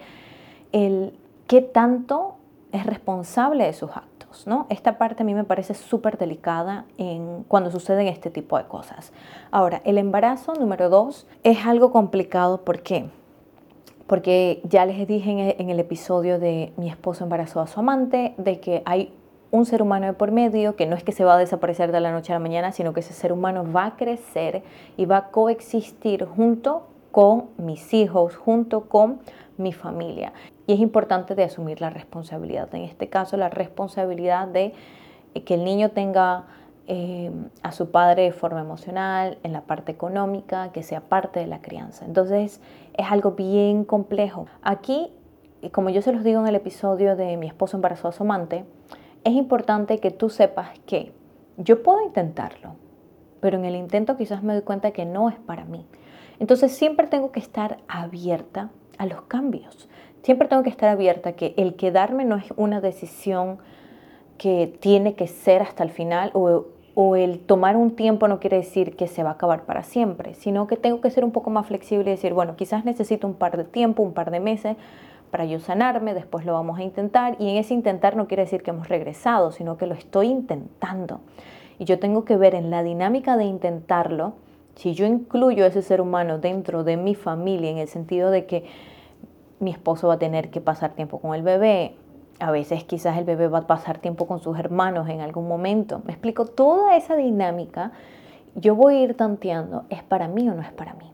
el 0.73 1.13
qué 1.47 1.63
tanto 1.63 2.37
es 2.73 2.87
responsable 2.87 3.65
de 3.65 3.73
sus 3.73 3.91
actos. 3.91 4.47
¿no? 4.47 4.67
Esta 4.69 4.99
parte 4.99 5.23
a 5.23 5.27
mí 5.27 5.35
me 5.35 5.45
parece 5.45 5.75
súper 5.75 6.19
delicada 6.19 6.85
cuando 7.49 7.71
suceden 7.71 8.07
este 8.09 8.31
tipo 8.31 8.59
de 8.59 8.65
cosas. 8.65 9.13
Ahora, 9.51 9.81
el 9.85 9.97
embarazo 9.97 10.55
número 10.55 10.91
dos 10.91 11.27
es 11.43 11.65
algo 11.65 11.91
complicado, 11.91 12.63
¿por 12.63 12.83
qué? 12.83 13.09
Porque 14.07 14.61
ya 14.65 14.87
les 14.87 15.07
dije 15.07 15.31
en 15.31 15.39
el, 15.39 15.57
en 15.59 15.71
el 15.71 15.81
episodio 15.81 16.39
de 16.39 16.73
mi 16.77 16.89
esposo 16.89 17.25
embarazó 17.25 17.61
a 17.61 17.67
su 17.67 17.81
amante, 17.81 18.35
de 18.39 18.61
que 18.61 18.83
hay 18.85 19.13
un 19.51 19.67
ser 19.67 19.83
humano 19.83 20.07
de 20.07 20.13
por 20.13 20.33
medio, 20.33 20.77
que 20.77 20.87
no 20.87 20.97
es 20.97 21.05
que 21.05 21.13
se 21.13 21.25
va 21.25 21.35
a 21.35 21.39
desaparecer 21.39 21.93
de 21.93 22.01
la 22.01 22.13
noche 22.13 22.33
a 22.33 22.37
la 22.37 22.41
mañana, 22.41 22.73
sino 22.73 22.93
que 22.93 23.01
ese 23.01 23.15
ser 23.15 23.33
humano 23.33 23.65
va 23.71 23.87
a 23.87 23.97
crecer 23.97 24.63
y 24.97 25.07
va 25.07 25.17
a 25.17 25.31
coexistir 25.31 26.25
junto 26.25 26.87
con 27.11 27.47
mis 27.57 27.95
hijos, 27.95 28.37
junto 28.37 28.89
con 28.89 29.21
mi 29.57 29.73
familia. 29.73 30.33
Y 30.67 30.75
es 30.75 30.81
importante 30.81 31.35
de 31.35 31.45
asumir 31.45 31.81
la 31.81 31.91
responsabilidad. 31.91 32.75
En 32.75 32.83
este 32.83 33.09
caso, 33.09 33.37
la 33.37 33.49
responsabilidad 33.49 34.49
de 34.49 34.75
eh, 35.35 35.43
que 35.43 35.55
el 35.55 35.65
niño 35.65 35.91
tenga 35.91 36.45
eh, 36.89 37.33
a 37.63 37.73
su 37.73 37.91
padre 37.91 38.23
de 38.23 38.33
forma 38.33 38.61
emocional, 38.61 39.39
en 39.43 39.53
la 39.53 39.63
parte 39.63 39.91
económica, 39.91 40.71
que 40.73 40.83
sea 40.83 41.01
parte 41.01 41.41
de 41.41 41.47
la 41.47 41.61
crianza. 41.61 42.05
Entonces, 42.05 42.61
es 42.95 43.11
algo 43.11 43.33
bien 43.33 43.85
complejo. 43.85 44.47
Aquí, 44.63 45.13
como 45.73 45.91
yo 45.91 46.01
se 46.03 46.13
los 46.13 46.23
digo 46.23 46.41
en 46.41 46.47
el 46.47 46.55
episodio 46.55 47.17
de 47.17 47.37
mi 47.37 47.47
esposo 47.47 47.77
embarazó 47.77 48.09
a 48.09 48.13
su 48.13 48.23
amante, 48.23 48.65
es 49.25 49.33
importante 49.33 49.99
que 49.99 50.13
tú 50.13 50.31
sepas 50.31 50.79
que 50.87 51.13
yo 51.57 51.83
puedo 51.83 52.01
intentarlo, 52.03 52.77
pero 53.41 53.59
en 53.59 53.65
el 53.65 53.75
intento 53.75 54.17
quizás 54.17 54.45
me 54.45 54.53
doy 54.53 54.63
cuenta 54.63 54.93
que 54.93 55.05
no 55.05 55.29
es 55.29 55.37
para 55.37 55.65
mí. 55.65 55.85
Entonces 56.39 56.73
siempre 56.73 57.09
tengo 57.09 57.33
que 57.33 57.41
estar 57.41 57.79
abierta 57.89 58.71
a 58.99 59.07
los 59.07 59.23
cambios. 59.23 59.89
Siempre 60.23 60.47
tengo 60.47 60.63
que 60.63 60.71
estar 60.71 60.89
abierta 60.89 61.33
que 61.33 61.55
el 61.57 61.75
quedarme 61.75 62.25
no 62.25 62.37
es 62.37 62.45
una 62.57 62.81
decisión 62.81 63.59
que 64.39 64.77
tiene 64.81 65.15
que 65.15 65.27
ser 65.27 65.63
hasta 65.63 65.83
el 65.83 65.91
final 65.91 66.31
o, 66.99 67.15
el 67.15 67.41
tomar 67.41 67.77
un 67.77 67.95
tiempo 67.95 68.27
no 68.27 68.41
quiere 68.41 68.57
decir 68.57 68.97
que 68.97 69.07
se 69.07 69.23
va 69.23 69.31
a 69.31 69.33
acabar 69.35 69.65
para 69.65 69.83
siempre, 69.83 70.35
sino 70.35 70.67
que 70.67 70.77
tengo 70.77 71.03
que 71.03 71.11
ser 71.11 71.25
un 71.25 71.31
poco 71.31 71.51
más 71.51 71.67
flexible 71.67 72.11
y 72.11 72.15
decir, 72.15 72.33
bueno, 72.33 72.57
quizás 72.57 72.87
necesito 72.87 73.27
un 73.27 73.35
par 73.35 73.59
de 73.59 73.65
tiempo, 73.65 74.03
un 74.03 74.15
par 74.15 74.31
de 74.31 74.41
meses 74.41 74.77
para 75.31 75.45
yo 75.45 75.61
sanarme, 75.61 76.15
después 76.15 76.47
lo 76.47 76.55
vamos 76.55 76.79
a 76.79 76.83
intentar 76.83 77.37
y 77.39 77.51
en 77.51 77.57
ese 77.59 77.75
intentar 77.75 78.17
no 78.17 78.27
quiere 78.27 78.45
decir 78.45 78.63
que 78.63 78.71
hemos 78.71 78.89
regresado, 78.89 79.53
sino 79.53 79.77
que 79.77 79.87
lo 79.87 79.95
estoy 79.95 80.29
intentando. 80.29 81.21
Y 81.79 81.85
yo 81.85 81.99
tengo 81.99 82.25
que 82.25 82.37
ver 82.37 82.55
en 82.55 82.71
la 82.71 82.83
dinámica 82.83 83.37
de 83.37 83.45
intentarlo, 83.45 84.33
si 84.77 84.95
yo 84.95 85.05
incluyo 85.05 85.65
a 85.65 85.69
ese 85.69 85.83
ser 85.83 86.01
humano 86.01 86.39
dentro 86.39 86.83
de 86.83 86.97
mi 86.97 87.15
familia, 87.15 87.71
en 87.71 87.79
el 87.79 87.89
sentido 87.89 88.31
de 88.31 88.47
que 88.47 88.65
mi 89.61 89.71
esposo 89.71 90.09
va 90.09 90.15
a 90.15 90.19
tener 90.19 90.51
que 90.51 90.61
pasar 90.63 90.93
tiempo 90.93 91.19
con 91.19 91.35
el 91.35 91.43
bebé, 91.43 91.95
a 92.39 92.51
veces 92.51 92.85
quizás 92.85 93.17
el 93.19 93.25
bebé 93.25 93.49
va 93.49 93.59
a 93.59 93.67
pasar 93.67 93.99
tiempo 93.99 94.27
con 94.27 94.41
sus 94.41 94.59
hermanos 94.59 95.09
en 95.09 95.21
algún 95.21 95.49
momento. 95.49 96.03
Me 96.05 96.13
explico, 96.13 96.47
toda 96.47 96.97
esa 96.97 97.17
dinámica 97.17 97.93
yo 98.55 98.75
voy 98.75 98.97
a 98.97 99.01
ir 99.03 99.15
tanteando, 99.17 99.85
¿es 99.91 100.03
para 100.03 100.29
mí 100.29 100.49
o 100.49 100.55
no 100.55 100.63
es 100.63 100.73
para 100.73 100.95
mí? 100.95 101.13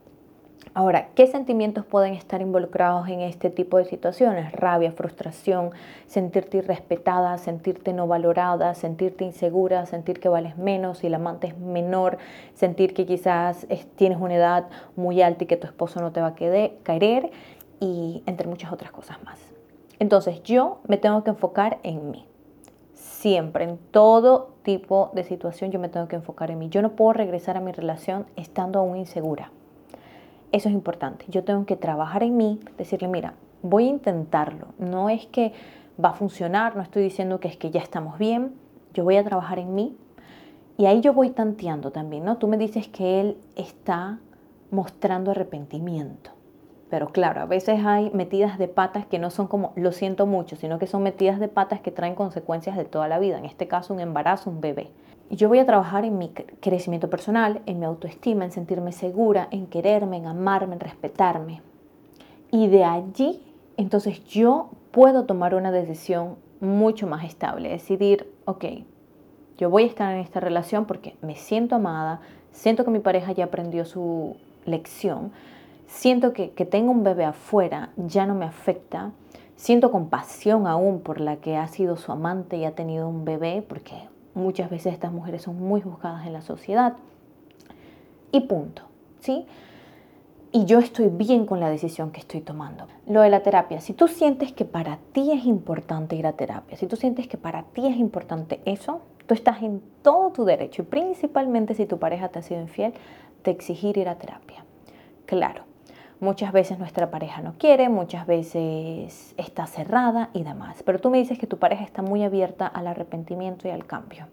Ahora, 0.75 1.09
¿qué 1.15 1.27
sentimientos 1.27 1.85
pueden 1.85 2.15
estar 2.15 2.41
involucrados 2.41 3.07
en 3.09 3.21
este 3.21 3.51
tipo 3.51 3.77
de 3.77 3.85
situaciones? 3.85 4.53
Rabia, 4.53 4.91
frustración, 4.93 5.73
sentirte 6.07 6.59
irrespetada, 6.59 7.37
sentirte 7.37 7.93
no 7.93 8.07
valorada, 8.07 8.75
sentirte 8.75 9.25
insegura, 9.25 9.85
sentir 9.85 10.19
que 10.19 10.31
vales 10.31 10.57
menos 10.57 10.99
si 10.99 11.09
el 11.09 11.15
amante 11.15 11.49
es 11.49 11.59
menor, 11.59 12.17
sentir 12.55 12.95
que 12.95 13.05
quizás 13.05 13.67
tienes 13.97 14.19
una 14.19 14.37
edad 14.37 14.69
muy 14.97 15.21
alta 15.21 15.45
y 15.45 15.47
que 15.47 15.59
tu 15.59 15.67
esposo 15.67 16.01
no 16.01 16.11
te 16.11 16.23
va 16.23 16.29
a 16.29 16.35
querer 16.35 17.31
y 17.79 18.23
entre 18.25 18.49
muchas 18.49 18.73
otras 18.73 18.93
cosas 18.93 19.23
más. 19.25 19.52
Entonces 20.03 20.43
yo 20.43 20.81
me 20.89 20.97
tengo 20.97 21.23
que 21.23 21.31
enfocar 21.31 21.79
en 21.83 22.11
mí. 22.11 22.27
Siempre, 22.95 23.65
en 23.65 23.79
todo 23.79 24.55
tipo 24.63 25.11
de 25.15 25.25
situación 25.25 25.71
yo 25.71 25.79
me 25.79 25.89
tengo 25.89 26.09
que 26.09 26.17
enfocar 26.17 26.51
en 26.51 26.59
mí. 26.59 26.69
Yo 26.69 26.83
no 26.83 26.97
puedo 26.97 27.13
regresar 27.13 27.57
a 27.57 27.61
mi 27.61 27.73
relación 27.73 28.27
estando 28.37 28.81
aún 28.81 28.97
insegura 28.97 29.51
eso 30.53 30.69
es 30.69 30.75
importante. 30.75 31.25
Yo 31.29 31.43
tengo 31.43 31.65
que 31.67 31.77
trabajar 31.77 32.23
en 32.23 32.37
mí, 32.37 32.61
decirle, 32.77 33.09
mira, 33.09 33.35
voy 33.63 33.87
a 33.87 33.91
intentarlo. 33.91 34.69
No 34.79 35.09
es 35.09 35.27
que 35.27 35.53
va 36.03 36.11
a 36.11 36.15
funcionar, 36.15 36.77
no 36.77 36.83
estoy 36.83 37.03
diciendo 37.03 37.41
que 37.41 37.49
es 37.49 37.57
que 37.57 37.71
ya 37.71 37.81
estamos 37.81 38.19
bien. 38.19 38.55
Yo 38.93 39.03
voy 39.03 39.17
a 39.17 39.25
trabajar 39.25 39.59
en 39.59 39.75
mí. 39.75 39.97
Y 40.77 40.87
ahí 40.87 41.01
yo 41.01 41.15
voy 41.15 41.31
tanteando 41.31 41.91
también, 41.91 42.25
¿no? 42.25 42.37
Tú 42.37 42.49
me 42.49 42.59
dices 42.59 42.89
que 42.89 43.21
él 43.21 43.39
está 43.57 44.21
mostrando 44.71 45.31
arrepentimiento. 45.31 46.31
Pero 46.93 47.09
claro, 47.09 47.41
a 47.41 47.47
veces 47.47 47.81
hay 47.87 48.11
metidas 48.11 48.59
de 48.59 48.69
patas 48.69 49.07
que 49.07 49.19
no 49.19 49.31
son 49.31 49.47
como, 49.47 49.73
lo 49.77 49.93
siento 49.93 50.27
mucho, 50.27 50.57
sino 50.57 50.79
que 50.79 50.87
son 50.87 51.03
metidas 51.03 51.41
de 51.41 51.49
patas 51.49 51.81
que 51.81 51.91
traen 51.91 52.15
consecuencias 52.15 52.77
de 52.77 52.85
toda 52.85 53.09
la 53.09 53.19
vida. 53.19 53.39
En 53.39 53.47
este 53.47 53.67
caso, 53.67 53.95
un 53.95 54.01
embarazo, 54.01 54.51
un 54.51 54.61
bebé 54.61 54.91
yo 55.31 55.49
voy 55.49 55.61
a 55.61 55.67
trabajar 55.67 56.05
en 56.05 56.19
mi 56.19 56.29
crecimiento 56.29 57.09
personal, 57.09 57.63
en 57.65 57.79
mi 57.79 57.87
autoestima, 57.87 58.45
en 58.45 58.53
sentirme 58.53 58.93
segura, 58.93 59.49
en 59.51 59.67
quererme, 59.67 60.19
en 60.19 60.27
amarme, 60.27 60.75
en 60.75 60.81
respetarme. 60.81 61.63
Y 62.51 62.69
de 62.69 62.85
allí, 62.85 63.41
entonces 63.79 64.23
yo 64.27 64.69
puedo 64.91 65.25
tomar 65.25 65.55
una 65.55 65.73
decisión 65.73 66.37
mucho 66.61 67.07
más 67.07 67.25
estable, 67.25 67.71
decidir, 67.71 68.31
ok, 68.45 68.65
yo 69.57 69.71
voy 69.71 69.85
a 69.85 69.87
estar 69.87 70.13
en 70.13 70.21
esta 70.21 70.39
relación 70.39 70.85
porque 70.85 71.17
me 71.23 71.35
siento 71.35 71.77
amada, 71.77 72.21
siento 72.51 72.85
que 72.85 72.91
mi 72.91 72.99
pareja 72.99 73.33
ya 73.33 73.45
aprendió 73.45 73.87
su 73.87 74.37
lección, 74.67 75.33
siento 75.93 76.33
que, 76.33 76.51
que 76.51 76.65
tengo 76.65 76.91
un 76.91 77.05
bebé 77.05 77.25
afuera, 77.25 77.91
ya 77.97 78.27
no 78.27 78.35
me 78.35 78.45
afecta, 78.45 79.13
siento 79.57 79.91
compasión 79.91 80.67
aún 80.67 81.01
por 81.01 81.21
la 81.21 81.37
que 81.37 81.57
ha 81.57 81.67
sido 81.69 81.97
su 81.97 82.11
amante 82.13 82.57
y 82.57 82.65
ha 82.65 82.75
tenido 82.75 83.09
un 83.09 83.25
bebé, 83.25 83.65
porque 83.67 84.13
Muchas 84.35 84.71
veces 84.71 84.95
estas 84.95 85.13
mujeres 85.13 85.43
son 85.43 85.61
muy 85.61 85.83
juzgadas 85.83 86.27
en 86.27 86.33
la 86.33 86.41
sociedad. 86.41 86.95
Y 88.31 88.41
punto, 88.41 88.83
¿sí? 89.21 89.47
Y 90.53 90.65
yo 90.65 90.79
estoy 90.79 91.09
bien 91.09 91.45
con 91.45 91.61
la 91.61 91.69
decisión 91.69 92.13
que 92.13 92.21
estoy 92.21 92.41
tomando. 92.41 92.87
Lo 93.07 93.21
de 93.21 93.29
la 93.29 93.43
terapia, 93.43 93.81
si 93.81 93.93
tú 93.93 94.09
sientes 94.09 94.53
que 94.53 94.65
para 94.65 94.99
ti 95.13 95.33
es 95.33 95.45
importante 95.45 96.17
ir 96.17 96.27
a 96.27 96.33
terapia, 96.33 96.77
si 96.77 96.87
tú 96.87 96.97
sientes 96.97 97.29
que 97.29 97.37
para 97.37 97.65
ti 97.65 97.87
es 97.87 97.97
importante 97.97 98.61
eso, 98.65 99.01
tú 99.27 99.35
estás 99.35 99.63
en 99.63 99.83
todo 100.03 100.31
tu 100.31 100.45
derecho 100.45 100.83
y 100.83 100.87
principalmente 100.87 101.75
si 101.75 101.87
tu 101.87 101.99
pareja 101.99 102.29
te 102.29 102.39
ha 102.39 102.43
sido 102.43 102.61
infiel, 102.61 102.95
de 103.45 103.51
exigir 103.51 103.99
ir 103.99 104.09
a 104.09 104.17
terapia. 104.17 104.65
Claro, 105.27 105.65
Muchas 106.23 106.53
veces 106.53 106.79
nuestra 106.79 107.11
pareja 107.11 107.43
no 107.43 107.55
quiere, 107.59 107.89
muchas 107.89 108.29
veces 108.29 109.35
está 109.37 109.67
cerrada 109.67 110.31
y 110.33 110.45
demás. 110.45 110.85
Pero 110.85 111.01
tú 111.01 111.11
me 111.11 111.19
dices 111.19 111.37
que 111.37 111.49
tu 111.49 111.57
pareja 111.57 111.83
está 111.83 112.01
muy 112.01 112.23
abierta 112.23 112.69
al 112.69 112.87
arrepentimiento 112.87 113.67
y 113.67 113.73
al 113.73 113.87
cambio. 113.87 114.29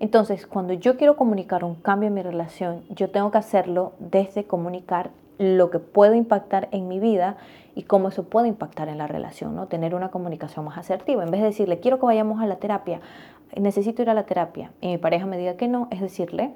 Entonces, 0.00 0.46
cuando 0.46 0.74
yo 0.74 0.98
quiero 0.98 1.16
comunicar 1.16 1.64
un 1.64 1.76
cambio 1.76 2.08
en 2.08 2.14
mi 2.14 2.20
relación, 2.20 2.82
yo 2.90 3.08
tengo 3.08 3.30
que 3.30 3.38
hacerlo 3.38 3.94
desde 4.00 4.44
comunicar 4.44 5.12
lo 5.38 5.70
que 5.70 5.78
puede 5.78 6.18
impactar 6.18 6.68
en 6.72 6.88
mi 6.88 7.00
vida 7.00 7.38
y 7.74 7.84
cómo 7.84 8.08
eso 8.08 8.24
puede 8.24 8.48
impactar 8.48 8.90
en 8.90 8.98
la 8.98 9.06
relación, 9.06 9.56
¿no? 9.56 9.66
Tener 9.66 9.94
una 9.94 10.10
comunicación 10.10 10.66
más 10.66 10.76
asertiva. 10.76 11.24
En 11.24 11.30
vez 11.30 11.40
de 11.40 11.46
decirle, 11.46 11.80
quiero 11.80 11.98
que 11.98 12.04
vayamos 12.04 12.42
a 12.42 12.46
la 12.46 12.56
terapia, 12.56 13.00
necesito 13.56 14.02
ir 14.02 14.10
a 14.10 14.14
la 14.14 14.24
terapia, 14.24 14.72
y 14.82 14.88
mi 14.88 14.98
pareja 14.98 15.24
me 15.24 15.38
diga 15.38 15.54
que 15.56 15.68
no, 15.68 15.88
es 15.90 16.02
decirle, 16.02 16.50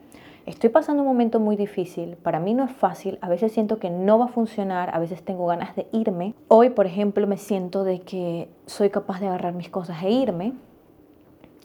estoy 0.48 0.70
pasando 0.70 1.02
un 1.02 1.08
momento 1.08 1.40
muy 1.40 1.56
difícil, 1.56 2.16
para 2.16 2.40
mí 2.40 2.54
no 2.54 2.64
es 2.64 2.72
fácil, 2.72 3.18
a 3.20 3.28
veces 3.28 3.52
siento 3.52 3.78
que 3.78 3.90
no 3.90 4.18
va 4.18 4.26
a 4.26 4.28
funcionar, 4.28 4.90
a 4.94 4.98
veces 4.98 5.22
tengo 5.22 5.46
ganas 5.46 5.76
de 5.76 5.86
irme. 5.92 6.34
Hoy, 6.48 6.70
por 6.70 6.86
ejemplo, 6.86 7.26
me 7.26 7.36
siento 7.36 7.84
de 7.84 8.00
que 8.00 8.48
soy 8.66 8.90
capaz 8.90 9.20
de 9.20 9.28
agarrar 9.28 9.54
mis 9.54 9.68
cosas 9.68 10.02
e 10.02 10.10
irme. 10.10 10.54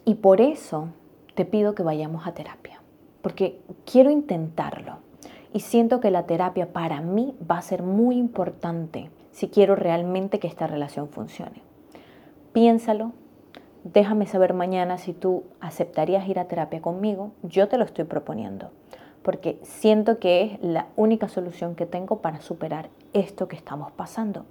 Y 0.06 0.16
por 0.16 0.42
eso 0.42 0.90
te 1.34 1.46
pido 1.46 1.76
que 1.76 1.84
vayamos 1.84 2.28
a 2.28 2.34
terapia, 2.34 2.82
porque 3.22 3.62
quiero 3.90 4.12
intentarlo. 4.12 4.98
Y 5.54 5.62
siento 5.62 6.02
que 6.02 6.12
la 6.12 6.26
terapia 6.26 6.74
para 6.74 7.00
mí 7.00 7.36
va 7.50 7.60
a 7.60 7.62
ser 7.62 7.84
muy 7.84 8.18
importante 8.18 9.10
si 9.32 9.48
quiero 9.48 9.76
realmente 9.76 10.40
que 10.40 10.48
esta 10.48 10.68
relación 10.68 11.08
funcione. 11.08 11.62
Piénsalo, 12.52 13.14
déjame 13.84 14.26
saber 14.26 14.54
mañana 14.54 14.98
si 14.98 15.14
tú 15.14 15.44
aceptarías 15.60 16.28
ir 16.28 16.40
a 16.40 16.46
terapia 16.46 16.82
conmigo. 16.82 17.32
Yo 17.44 17.68
te 17.68 17.78
lo 17.78 17.86
estoy 17.86 18.06
proponiendo, 18.06 18.72
porque 19.22 19.60
siento 19.64 20.20
que 20.20 20.44
es 20.44 20.64
la 20.64 20.88
única 20.96 21.28
solución 21.28 21.76
que 21.76 21.86
tengo 21.86 22.20
para 22.20 22.42
superar 22.42 22.90
esto 23.14 23.48
que 23.48 23.56
estamos 23.56 23.92
pasando 23.92 24.46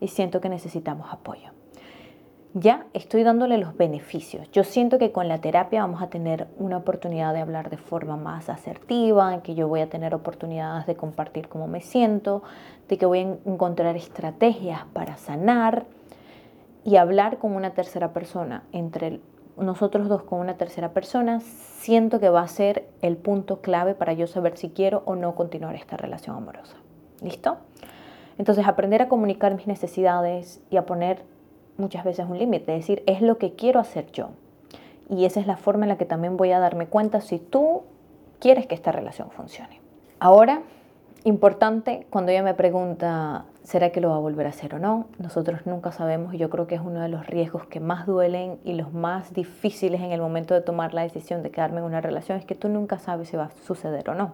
y 0.00 0.08
siento 0.08 0.40
que 0.40 0.48
necesitamos 0.48 1.12
apoyo. 1.12 1.50
Ya 2.54 2.86
estoy 2.94 3.24
dándole 3.24 3.58
los 3.58 3.76
beneficios. 3.76 4.50
Yo 4.52 4.64
siento 4.64 4.98
que 4.98 5.12
con 5.12 5.28
la 5.28 5.40
terapia 5.40 5.82
vamos 5.82 6.02
a 6.02 6.08
tener 6.08 6.48
una 6.56 6.78
oportunidad 6.78 7.34
de 7.34 7.40
hablar 7.40 7.68
de 7.68 7.76
forma 7.76 8.16
más 8.16 8.48
asertiva, 8.48 9.42
que 9.42 9.54
yo 9.54 9.68
voy 9.68 9.80
a 9.80 9.90
tener 9.90 10.14
oportunidades 10.14 10.86
de 10.86 10.96
compartir 10.96 11.48
cómo 11.48 11.66
me 11.68 11.82
siento, 11.82 12.42
de 12.88 12.96
que 12.96 13.04
voy 13.04 13.18
a 13.18 13.36
encontrar 13.44 13.96
estrategias 13.96 14.80
para 14.94 15.18
sanar, 15.18 15.84
y 16.84 16.96
hablar 16.96 17.38
con 17.38 17.54
una 17.54 17.70
tercera 17.70 18.12
persona, 18.12 18.64
entre 18.72 19.20
nosotros 19.56 20.08
dos 20.08 20.22
con 20.22 20.40
una 20.40 20.56
tercera 20.56 20.90
persona, 20.92 21.40
siento 21.40 22.20
que 22.20 22.28
va 22.28 22.42
a 22.42 22.48
ser 22.48 22.88
el 23.02 23.16
punto 23.16 23.60
clave 23.60 23.94
para 23.94 24.12
yo 24.12 24.26
saber 24.26 24.56
si 24.56 24.70
quiero 24.70 25.02
o 25.04 25.16
no 25.16 25.34
continuar 25.34 25.74
esta 25.74 25.96
relación 25.96 26.36
amorosa. 26.36 26.76
¿Listo? 27.20 27.58
Entonces, 28.38 28.66
aprender 28.66 29.02
a 29.02 29.08
comunicar 29.08 29.54
mis 29.56 29.66
necesidades 29.66 30.60
y 30.70 30.76
a 30.76 30.86
poner 30.86 31.24
muchas 31.76 32.04
veces 32.04 32.26
un 32.28 32.38
límite, 32.38 32.72
decir, 32.72 33.02
es 33.06 33.20
lo 33.20 33.38
que 33.38 33.54
quiero 33.54 33.80
hacer 33.80 34.10
yo. 34.12 34.30
Y 35.10 35.24
esa 35.24 35.40
es 35.40 35.46
la 35.46 35.56
forma 35.56 35.84
en 35.84 35.88
la 35.88 35.98
que 35.98 36.04
también 36.04 36.36
voy 36.36 36.52
a 36.52 36.58
darme 36.60 36.86
cuenta 36.86 37.20
si 37.20 37.38
tú 37.38 37.82
quieres 38.38 38.66
que 38.66 38.74
esta 38.74 38.92
relación 38.92 39.30
funcione. 39.30 39.80
Ahora, 40.20 40.62
importante, 41.24 42.06
cuando 42.10 42.30
ella 42.30 42.42
me 42.42 42.54
pregunta, 42.54 43.44
¿será 43.68 43.90
que 43.90 44.00
lo 44.00 44.08
va 44.08 44.16
a 44.16 44.18
volver 44.18 44.46
a 44.46 44.48
hacer 44.48 44.74
o 44.74 44.78
no? 44.78 45.08
Nosotros 45.18 45.66
nunca 45.66 45.92
sabemos 45.92 46.32
y 46.32 46.38
yo 46.38 46.48
creo 46.48 46.66
que 46.66 46.76
es 46.76 46.80
uno 46.80 47.02
de 47.02 47.10
los 47.10 47.26
riesgos 47.26 47.66
que 47.66 47.80
más 47.80 48.06
duelen 48.06 48.58
y 48.64 48.72
los 48.72 48.94
más 48.94 49.34
difíciles 49.34 50.00
en 50.00 50.10
el 50.10 50.22
momento 50.22 50.54
de 50.54 50.62
tomar 50.62 50.94
la 50.94 51.02
decisión 51.02 51.42
de 51.42 51.50
quedarme 51.50 51.80
en 51.80 51.84
una 51.84 52.00
relación, 52.00 52.38
es 52.38 52.46
que 52.46 52.54
tú 52.54 52.70
nunca 52.70 52.98
sabes 52.98 53.28
si 53.28 53.36
va 53.36 53.44
a 53.44 53.50
suceder 53.50 54.08
o 54.08 54.14
no. 54.14 54.32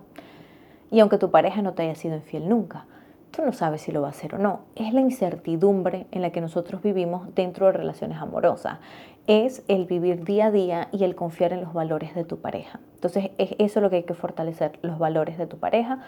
Y 0.92 1.00
aunque 1.00 1.18
tu 1.18 1.32
pareja 1.32 1.62
no 1.62 1.72
te 1.72 1.82
haya 1.82 1.96
sido 1.96 2.14
infiel 2.14 2.48
nunca, 2.48 2.86
tú 3.32 3.42
no 3.42 3.52
sabes 3.52 3.82
si 3.82 3.90
lo 3.90 4.02
va 4.02 4.06
a 4.06 4.10
hacer 4.10 4.36
o 4.36 4.38
no. 4.38 4.60
Es 4.76 4.94
la 4.94 5.00
incertidumbre 5.00 6.06
en 6.12 6.22
la 6.22 6.30
que 6.30 6.40
nosotros 6.40 6.80
vivimos 6.80 7.34
dentro 7.34 7.66
de 7.66 7.72
relaciones 7.72 8.18
amorosas. 8.18 8.78
Es 9.26 9.64
el 9.66 9.86
vivir 9.86 10.22
día 10.22 10.46
a 10.46 10.50
día 10.52 10.88
y 10.92 11.02
el 11.02 11.16
confiar 11.16 11.52
en 11.52 11.60
los 11.60 11.72
valores 11.72 12.14
de 12.14 12.22
tu 12.22 12.38
pareja. 12.38 12.78
Entonces, 12.94 13.32
es 13.38 13.56
eso 13.58 13.80
lo 13.80 13.90
que 13.90 13.96
hay 13.96 14.02
que 14.04 14.14
fortalecer, 14.14 14.78
los 14.82 15.00
valores 15.00 15.38
de 15.38 15.48
tu 15.48 15.58
pareja. 15.58 15.98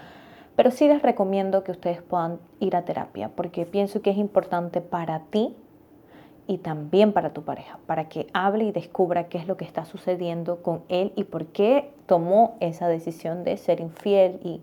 Pero 0.57 0.71
sí 0.71 0.89
les 0.89 1.03
recomiendo 1.03 1.63
que 1.63 1.71
ustedes 1.71 2.03
puedan 2.03 2.41
ir 2.61 2.77
a 2.77 2.85
terapia, 2.85 3.29
porque 3.29 3.67
pienso 3.67 4.01
que 4.01 4.11
es 4.11 4.17
importante 4.17 4.81
para 4.81 5.21
ti 5.31 5.55
y 6.47 6.59
también 6.59 7.13
para 7.13 7.33
tu 7.33 7.43
pareja, 7.43 7.79
para 7.87 8.09
que 8.09 8.27
hable 8.33 8.65
y 8.65 8.73
descubra 8.73 9.29
qué 9.29 9.37
es 9.37 9.47
lo 9.47 9.57
que 9.57 9.65
está 9.65 9.85
sucediendo 9.85 10.63
con 10.63 10.83
él 10.89 11.13
y 11.15 11.25
por 11.25 11.47
qué 11.47 11.93
tomó 12.07 12.57
esa 12.61 12.89
decisión 12.89 13.45
de 13.45 13.57
ser 13.59 13.81
infiel 13.81 14.41
y 14.43 14.63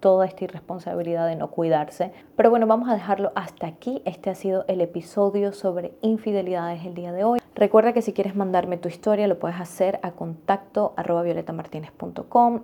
toda 0.00 0.26
esta 0.26 0.44
irresponsabilidad 0.44 1.28
de 1.28 1.36
no 1.36 1.50
cuidarse. 1.50 2.12
Pero 2.36 2.50
bueno, 2.50 2.66
vamos 2.66 2.88
a 2.88 2.94
dejarlo 2.94 3.32
hasta 3.34 3.66
aquí. 3.66 4.02
Este 4.04 4.30
ha 4.30 4.34
sido 4.34 4.64
el 4.66 4.80
episodio 4.80 5.52
sobre 5.52 5.92
infidelidades 6.00 6.84
el 6.84 6.94
día 6.94 7.12
de 7.12 7.24
hoy. 7.24 7.40
Recuerda 7.54 7.92
que 7.92 8.02
si 8.02 8.12
quieres 8.12 8.34
mandarme 8.34 8.78
tu 8.78 8.88
historia 8.88 9.26
lo 9.26 9.38
puedes 9.38 9.60
hacer 9.60 10.00
a 10.02 10.12
contacto 10.12 10.94
arroba. 10.96 11.20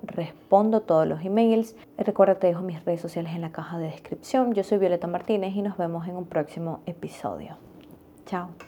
Respondo 0.02 0.80
todos 0.80 1.06
los 1.06 1.22
emails. 1.24 1.76
Recuerda 1.98 2.36
te 2.36 2.46
dejo 2.46 2.62
mis 2.62 2.84
redes 2.84 3.00
sociales 3.00 3.34
en 3.34 3.42
la 3.42 3.52
caja 3.52 3.78
de 3.78 3.88
descripción. 3.88 4.54
Yo 4.54 4.64
soy 4.64 4.78
Violeta 4.78 5.06
Martínez 5.06 5.54
y 5.54 5.62
nos 5.62 5.76
vemos 5.76 6.08
en 6.08 6.16
un 6.16 6.26
próximo 6.26 6.80
episodio. 6.86 7.56
Chao. 8.24 8.48